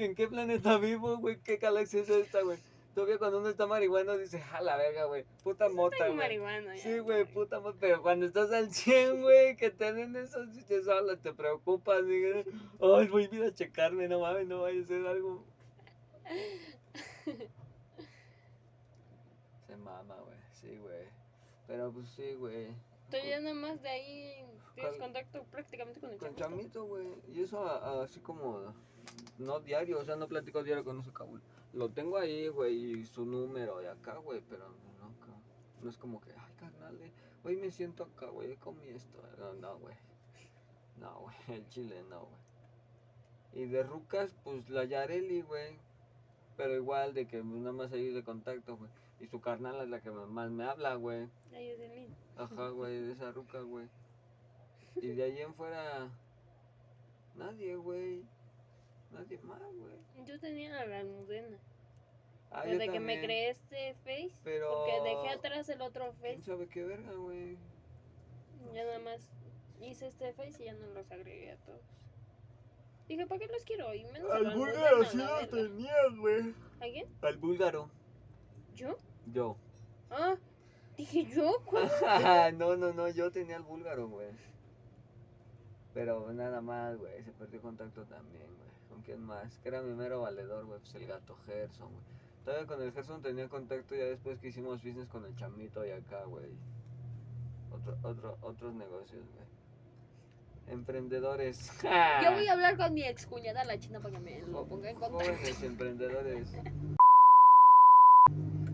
¿Que 0.00 0.06
¿En 0.06 0.14
qué 0.14 0.28
planeta 0.28 0.78
vivo, 0.78 1.18
güey? 1.18 1.38
¿Qué 1.42 1.58
galaxia 1.58 2.00
es 2.00 2.08
esta, 2.08 2.40
güey? 2.40 2.56
Todavía 2.94 3.18
cuando 3.18 3.38
uno 3.38 3.50
está 3.50 3.66
marihuana 3.66 4.16
dice, 4.16 4.42
a 4.54 4.62
la 4.62 4.78
verga, 4.78 5.04
güey, 5.04 5.26
puta 5.44 5.68
mota, 5.68 5.94
Estoy 5.96 6.08
güey. 6.08 6.18
marihuana 6.18 6.74
ya. 6.74 6.82
Sí, 6.82 6.98
güey, 7.00 7.26
puta 7.26 7.60
mota, 7.60 7.76
pero 7.78 8.00
cuando 8.00 8.24
estás 8.24 8.50
al 8.50 8.72
100, 8.72 9.20
güey, 9.20 9.56
que 9.56 9.70
te 9.70 9.92
den 9.92 10.16
esos 10.16 10.50
chistes 10.52 10.86
te 11.22 11.34
preocupas, 11.34 12.02
güey. 12.02 12.46
Ay, 12.80 13.08
voy 13.08 13.28
a 13.30 13.34
ir 13.34 13.44
a 13.44 13.52
checarme, 13.54 14.08
no 14.08 14.20
mames, 14.20 14.46
no 14.48 14.62
vaya 14.62 14.80
a 14.80 14.84
ser 14.86 15.06
algo. 15.06 15.44
Se 19.66 19.76
mama, 19.76 20.16
güey, 20.24 20.38
sí, 20.52 20.78
güey. 20.78 21.04
Pero 21.66 21.92
pues 21.92 22.08
sí, 22.08 22.32
güey. 22.36 22.68
Entonces 23.04 23.28
ya 23.28 23.40
nada 23.40 23.54
más 23.54 23.82
de 23.82 23.88
ahí 23.90 24.46
tienes 24.74 24.92
Con- 24.92 25.00
contacto 25.00 25.42
prácticamente 25.50 26.00
con 26.00 26.10
el 26.10 26.16
Con 26.18 26.34
chamito. 26.34 26.56
chamito, 26.62 26.84
güey. 26.86 27.06
Y 27.34 27.42
eso 27.42 27.62
a- 27.62 27.76
a- 28.00 28.04
así 28.04 28.18
como. 28.20 28.72
No 29.38 29.60
diario, 29.60 29.98
o 30.00 30.04
sea, 30.04 30.16
no 30.16 30.28
platico 30.28 30.62
diario 30.62 30.84
con 30.84 31.00
ese 31.00 31.12
cabrón. 31.12 31.42
Lo 31.72 31.88
tengo 31.88 32.18
ahí, 32.18 32.48
güey, 32.48 33.00
y 33.00 33.04
su 33.04 33.24
número 33.24 33.82
y 33.82 33.86
acá, 33.86 34.16
güey, 34.16 34.42
pero 34.48 34.68
no. 34.68 35.00
No 35.82 35.88
es 35.88 35.96
como 35.96 36.20
que, 36.20 36.30
ay, 36.32 36.52
carnal, 36.58 37.00
eh, 37.00 37.10
hoy 37.42 37.56
me 37.56 37.70
siento 37.70 38.04
acá, 38.04 38.26
güey, 38.26 38.54
comí 38.56 38.86
esto. 38.88 39.18
No, 39.38 39.54
no, 39.54 39.78
güey. 39.78 39.94
No, 40.98 41.20
güey, 41.20 41.36
el 41.48 41.68
chile 41.70 42.04
no, 42.10 42.26
güey. 42.26 43.64
Y 43.64 43.66
de 43.66 43.82
rucas, 43.82 44.36
pues 44.44 44.68
la 44.68 44.84
Yareli, 44.84 45.42
güey. 45.42 45.78
Pero 46.56 46.74
igual 46.74 47.14
de 47.14 47.26
que 47.26 47.42
nada 47.42 47.72
más 47.72 47.92
ahí 47.92 48.12
de 48.12 48.22
contacto, 48.22 48.76
güey. 48.76 48.90
Y 49.20 49.26
su 49.26 49.40
carnal 49.40 49.80
es 49.80 49.88
la 49.88 50.00
que 50.00 50.10
más 50.10 50.50
me 50.50 50.64
habla, 50.64 50.94
güey. 50.94 51.28
Ay, 51.52 51.70
Edelín. 51.70 52.14
Ajá, 52.36 52.68
güey, 52.68 53.00
de 53.00 53.12
esa 53.12 53.32
ruca, 53.32 53.60
güey. 53.62 53.88
Y 54.96 55.08
de 55.08 55.22
ahí 55.22 55.38
en 55.40 55.54
fuera, 55.54 56.10
nadie, 57.34 57.76
güey. 57.76 58.22
Nadie 59.12 59.38
más, 59.42 59.60
güey. 59.60 60.24
Yo 60.26 60.38
tenía 60.40 60.84
la 60.86 60.98
almudena. 61.00 61.58
Ah, 62.52 62.64
Desde 62.64 62.88
que 62.90 63.00
me 63.00 63.20
creé 63.20 63.50
este 63.50 63.94
Face. 64.04 64.34
Pero. 64.44 64.68
Porque 64.72 65.00
dejé 65.08 65.28
atrás 65.30 65.68
el 65.68 65.80
otro 65.82 66.12
¿Quién 66.20 66.36
Face. 66.36 66.50
sabe 66.50 66.68
qué 66.68 66.84
verga, 66.84 67.12
güey? 67.14 67.56
Ya 68.74 68.84
nada 68.84 68.98
más 69.00 69.20
hice 69.80 70.06
este 70.08 70.32
Face 70.32 70.62
y 70.62 70.66
ya 70.66 70.74
no 70.74 70.86
los 70.88 71.10
agregué 71.10 71.52
a 71.52 71.56
todos. 71.58 71.80
Dije, 73.08 73.26
¿para 73.26 73.40
qué 73.40 73.46
los 73.48 73.64
quiero? 73.64 73.92
Y 73.94 74.04
menos 74.06 74.30
a 74.30 74.38
la 74.38 74.50
almudena, 74.50 74.80
la 74.92 74.98
verga. 74.98 75.48
tenías, 75.48 76.16
güey. 76.16 76.54
¿A 76.80 76.84
quién? 76.84 77.06
Al 77.22 77.36
búlgaro. 77.38 77.90
¿Yo? 78.76 78.96
Yo. 79.32 79.56
Ah, 80.10 80.36
dije 80.96 81.24
yo. 81.26 81.56
No, 82.56 82.76
no, 82.76 82.92
no, 82.92 83.08
yo 83.08 83.30
tenía 83.30 83.56
el 83.56 83.62
búlgaro, 83.62 84.08
güey. 84.08 84.28
Pero 85.94 86.32
nada 86.32 86.60
más, 86.60 86.96
güey, 86.98 87.22
se 87.24 87.32
perdió 87.32 87.60
contacto 87.60 88.04
también, 88.04 88.46
güey. 88.46 88.69
¿Con 89.00 89.06
quién 89.06 89.24
más? 89.24 89.58
Que 89.60 89.70
era 89.70 89.80
mi 89.80 89.94
mero 89.94 90.20
valedor, 90.20 90.66
güey, 90.66 90.78
pues 90.78 90.94
el 90.94 91.06
gato 91.06 91.34
Gerson, 91.46 91.88
güey. 91.88 92.02
Todavía 92.44 92.66
con 92.66 92.82
el 92.82 92.92
Gerson 92.92 93.22
tenía 93.22 93.48
contacto 93.48 93.94
ya 93.94 94.04
después 94.04 94.38
que 94.40 94.48
hicimos 94.48 94.84
business 94.84 95.08
con 95.08 95.24
el 95.24 95.34
chamito 95.36 95.86
y 95.86 95.90
acá, 95.90 96.24
güey. 96.24 96.50
Otro, 97.72 97.96
otro, 98.02 98.38
otros 98.42 98.74
negocios, 98.74 99.24
güey. 99.32 99.46
Emprendedores. 100.66 101.72
Yo 102.22 102.32
voy 102.32 102.46
a 102.46 102.52
hablar 102.52 102.76
con 102.76 102.92
mi 102.92 103.04
ex 103.04 103.24
cuñada, 103.24 103.64
la 103.64 103.78
china, 103.78 104.00
para 104.00 104.18
que 104.18 104.20
me 104.20 104.42
lo 104.42 104.66
ponga 104.66 104.90
en 104.90 104.96
contacto. 104.96 105.32
Jóvenes 105.32 105.62
emprendedores. 105.62 106.56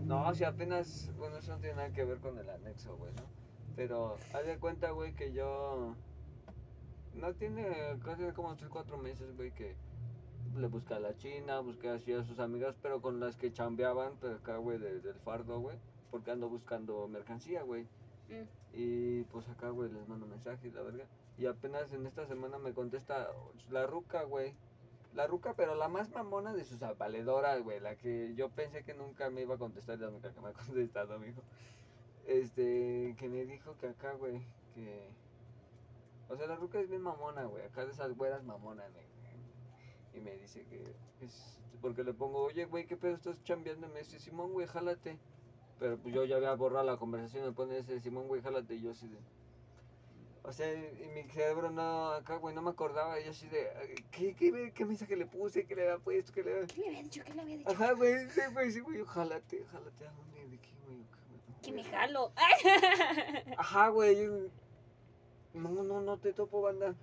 No, 0.05 0.33
si 0.33 0.45
apenas, 0.45 1.11
bueno, 1.17 1.37
eso 1.37 1.51
no 1.51 1.59
tiene 1.59 1.75
nada 1.75 1.91
que 1.91 2.05
ver 2.05 2.19
con 2.19 2.37
el 2.37 2.49
anexo, 2.49 2.95
güey, 2.95 3.11
¿no? 3.15 3.23
Pero 3.75 4.17
haz 4.33 4.45
de 4.45 4.57
cuenta, 4.57 4.91
güey, 4.91 5.13
que 5.13 5.33
yo 5.33 5.95
no 7.13 7.33
tiene 7.33 7.99
casi 8.05 8.23
como 8.33 8.55
3, 8.55 8.69
4 8.69 8.97
meses, 8.99 9.35
güey, 9.35 9.51
que 9.51 9.75
le 10.57 10.67
busqué 10.67 10.93
a 10.95 10.99
la 10.99 11.15
China, 11.17 11.59
busqué 11.59 11.89
así 11.89 12.13
a 12.13 12.23
sus 12.23 12.39
amigas, 12.39 12.75
pero 12.81 13.01
con 13.01 13.19
las 13.19 13.35
que 13.37 13.51
chambeaban, 13.53 14.13
pero 14.21 14.35
acá, 14.35 14.57
güey, 14.57 14.77
de- 14.77 14.99
del 15.01 15.15
fardo, 15.19 15.59
güey, 15.59 15.77
porque 16.11 16.31
ando 16.31 16.49
buscando 16.49 17.07
mercancía, 17.07 17.63
güey. 17.63 17.83
Mm. 18.29 18.43
Y 18.73 19.21
pues 19.25 19.47
acá, 19.49 19.69
güey, 19.69 19.91
les 19.91 20.07
mando 20.07 20.25
mensajes, 20.27 20.73
la 20.73 20.81
verga. 20.81 21.05
Y 21.37 21.45
apenas 21.45 21.91
en 21.93 22.05
esta 22.05 22.25
semana 22.25 22.57
me 22.57 22.73
contesta 22.73 23.29
la 23.69 23.85
ruca, 23.87 24.23
güey. 24.23 24.53
La 25.15 25.25
ruca, 25.27 25.53
pero 25.55 25.75
la 25.75 25.87
más 25.87 26.11
mamona 26.11 26.53
de 26.53 26.63
sus 26.65 26.79
valedoras, 26.97 27.61
güey. 27.63 27.79
La 27.79 27.95
que 27.95 28.33
yo 28.35 28.49
pensé 28.49 28.83
que 28.83 28.93
nunca 28.93 29.29
me 29.29 29.41
iba 29.41 29.55
a 29.55 29.57
contestar, 29.57 29.99
la 29.99 30.09
única 30.09 30.31
que 30.31 30.41
me 30.41 30.49
ha 30.49 30.53
contestado, 30.65 31.17
mijo. 31.19 31.41
Este, 32.25 33.15
que 33.17 33.29
me 33.29 33.45
dijo 33.45 33.75
que 33.79 33.87
acá, 33.87 34.13
güey, 34.13 34.41
que... 34.75 35.07
O 36.29 36.35
sea, 36.35 36.45
la 36.47 36.55
ruca 36.55 36.79
es 36.79 36.89
bien 36.89 37.01
mamona, 37.01 37.45
güey. 37.45 37.63
Acá 37.63 37.85
de 37.85 37.91
esas 37.91 38.15
güeras 38.17 38.43
mamonas, 38.43 38.91
güey. 38.93 39.05
Y 40.17 40.19
me 40.19 40.35
dice 40.37 40.65
que 40.65 40.95
es... 41.21 41.59
Porque 41.81 42.03
le 42.03 42.13
pongo, 42.13 42.39
oye, 42.39 42.65
güey, 42.65 42.87
¿qué 42.87 42.97
pedo 42.97 43.15
estás 43.15 43.41
chambeando? 43.43 43.87
Me 43.89 43.99
dice, 43.99 44.19
Simón, 44.19 44.51
güey, 44.51 44.65
jálate. 44.65 45.17
Pero 45.79 45.97
pues 45.97 46.13
yo 46.13 46.25
ya 46.25 46.37
había 46.37 46.55
borrado 46.55 46.83
la 46.83 46.97
conversación, 46.97 47.45
me 47.45 47.51
pone 47.51 47.77
ese 47.77 47.99
Simón, 47.99 48.27
güey, 48.27 48.41
jálate. 48.41 48.73
Y 48.73 48.81
yo 48.81 48.91
así 48.91 49.07
de... 49.07 49.17
O 50.43 50.51
sea, 50.51 50.73
y 50.73 51.07
mi 51.13 51.23
cerebro 51.29 51.69
no, 51.69 52.13
acá, 52.13 52.37
güey, 52.37 52.55
no 52.55 52.61
me 52.61 52.71
acordaba. 52.71 53.19
Y 53.19 53.25
yo 53.25 53.31
así 53.31 53.47
de, 53.49 53.67
¿qué, 54.11 54.33
qué, 54.33 54.71
qué 54.73 54.85
mensaje 54.85 55.15
le 55.15 55.27
puse? 55.27 55.65
¿Qué 55.65 55.75
le 55.75 55.83
había 55.83 56.03
puesto? 56.03 56.31
¿Qué 56.31 56.41
le 56.41 56.53
había... 56.53 56.67
¿Qué 56.67 56.81
le 56.81 56.87
había 56.87 57.03
dicho? 57.03 57.23
¿Qué 57.23 57.33
le 57.33 57.41
había 57.41 57.57
dicho? 57.57 57.69
Ajá, 57.69 57.91
güey, 57.91 58.29
sí, 58.29 58.41
güey, 58.53 58.71
sí, 58.71 58.79
güey, 58.79 59.03
jálate, 59.05 59.65
jálate. 59.65 60.07
¿A 60.07 60.11
dónde? 60.13 60.47
¿De 60.47 60.57
qué, 60.57 60.71
güey? 60.87 61.05
Que 61.61 61.71
me 61.71 61.83
jalo. 61.83 62.31
Ajá, 63.57 63.89
güey. 63.89 64.27
No, 65.53 65.69
no, 65.83 66.01
no 66.01 66.17
te 66.17 66.33
topo, 66.33 66.61
banda. 66.61 66.95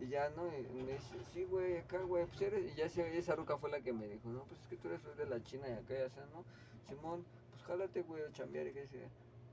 Y 0.00 0.08
ya, 0.08 0.30
¿no? 0.30 0.46
Y 0.46 0.82
me 0.82 0.92
dice, 0.92 1.16
sí, 1.32 1.44
güey, 1.44 1.76
acá, 1.78 1.98
güey, 1.98 2.24
pues 2.26 2.40
eres. 2.40 2.72
Y 2.72 2.74
ya 2.76 2.88
se- 2.88 3.16
esa 3.18 3.34
ruca 3.36 3.58
fue 3.58 3.70
la 3.70 3.80
que 3.80 3.92
me 3.92 4.06
dijo, 4.08 4.28
no, 4.30 4.44
pues 4.44 4.60
es 4.62 4.66
que 4.68 4.76
tú 4.76 4.88
eres 4.88 5.02
de 5.16 5.26
la 5.26 5.42
China 5.44 5.68
y 5.68 5.72
acá, 5.72 5.94
ya 5.94 6.08
sea, 6.08 6.24
¿no? 6.32 6.44
Simón, 6.88 7.24
pues 7.50 7.62
jálate, 7.64 8.02
güey, 8.02 8.22
a 8.24 8.32
chambear 8.32 8.66
y 8.68 8.72
que 8.72 8.82
dice, 8.82 9.08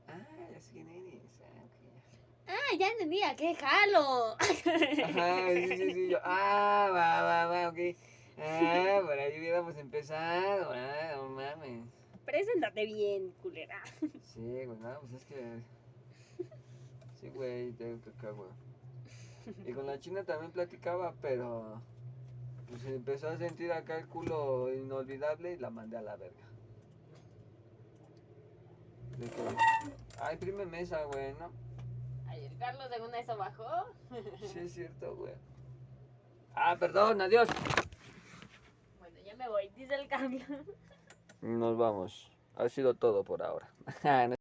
ah, 0.08 0.48
ya 0.50 0.60
sé 0.60 0.72
quién 0.72 0.88
eres. 0.88 1.22
Ah, 1.42 1.64
ok, 1.64 1.72
ya. 2.46 2.52
Ah, 2.54 2.76
ya 2.78 2.88
entendía, 2.88 3.36
que 3.36 3.54
jalo. 3.54 4.36
Ajá, 4.40 5.52
sí, 5.54 5.68
sí, 5.76 5.92
sí, 5.92 6.08
yo, 6.08 6.18
ah, 6.24 6.88
va, 6.92 7.22
va, 7.22 7.46
va, 7.46 7.68
ok. 7.68 7.96
Ah, 8.40 9.00
por 9.02 9.18
ahí 9.18 9.38
hubiéramos 9.38 9.76
empezado, 9.76 10.72
ah, 10.72 11.12
no 11.16 11.28
mames. 11.28 11.84
Preséntate 12.24 12.86
bien, 12.86 13.32
culera. 13.42 13.82
Sí, 14.22 14.40
güey, 14.64 14.78
no, 14.78 15.00
pues 15.00 15.12
es 15.14 15.24
que. 15.24 15.60
Sí, 17.20 17.30
güey, 17.30 17.72
tengo 17.72 18.00
que 18.02 18.10
acá, 18.10 18.30
güey. 18.30 18.50
Y 19.66 19.72
con 19.72 19.86
la 19.86 19.98
china 19.98 20.24
también 20.24 20.52
platicaba, 20.52 21.14
pero. 21.20 21.80
Pues 22.68 22.84
empezó 22.84 23.28
a 23.28 23.38
sentir 23.38 23.72
acá 23.72 23.98
el 23.98 24.06
culo 24.08 24.72
inolvidable 24.72 25.54
y 25.54 25.56
la 25.56 25.70
mandé 25.70 25.96
a 25.96 26.02
la 26.02 26.16
verga. 26.16 26.44
De 29.16 29.26
que. 29.28 29.42
Ay, 30.20 30.36
prime 30.36 30.66
mesa, 30.66 31.04
güey, 31.04 31.32
¿no? 31.34 31.50
Ay, 32.26 32.44
el 32.44 32.58
Carlos 32.58 32.90
de 32.90 33.00
una 33.00 33.18
eso 33.18 33.36
bajó. 33.36 33.86
Sí, 34.42 34.58
es 34.58 34.72
cierto, 34.72 35.16
güey. 35.16 35.34
Ah, 36.54 36.76
perdón, 36.78 37.20
adiós. 37.20 37.48
Bueno, 38.98 39.16
ya 39.24 39.34
me 39.36 39.48
voy, 39.48 39.68
dice 39.76 39.94
el 39.94 40.08
cambio. 40.08 40.44
Nos 41.40 41.78
vamos. 41.78 42.30
Ha 42.56 42.68
sido 42.68 42.94
todo 42.94 43.22
por 43.22 43.42
ahora. 43.42 43.70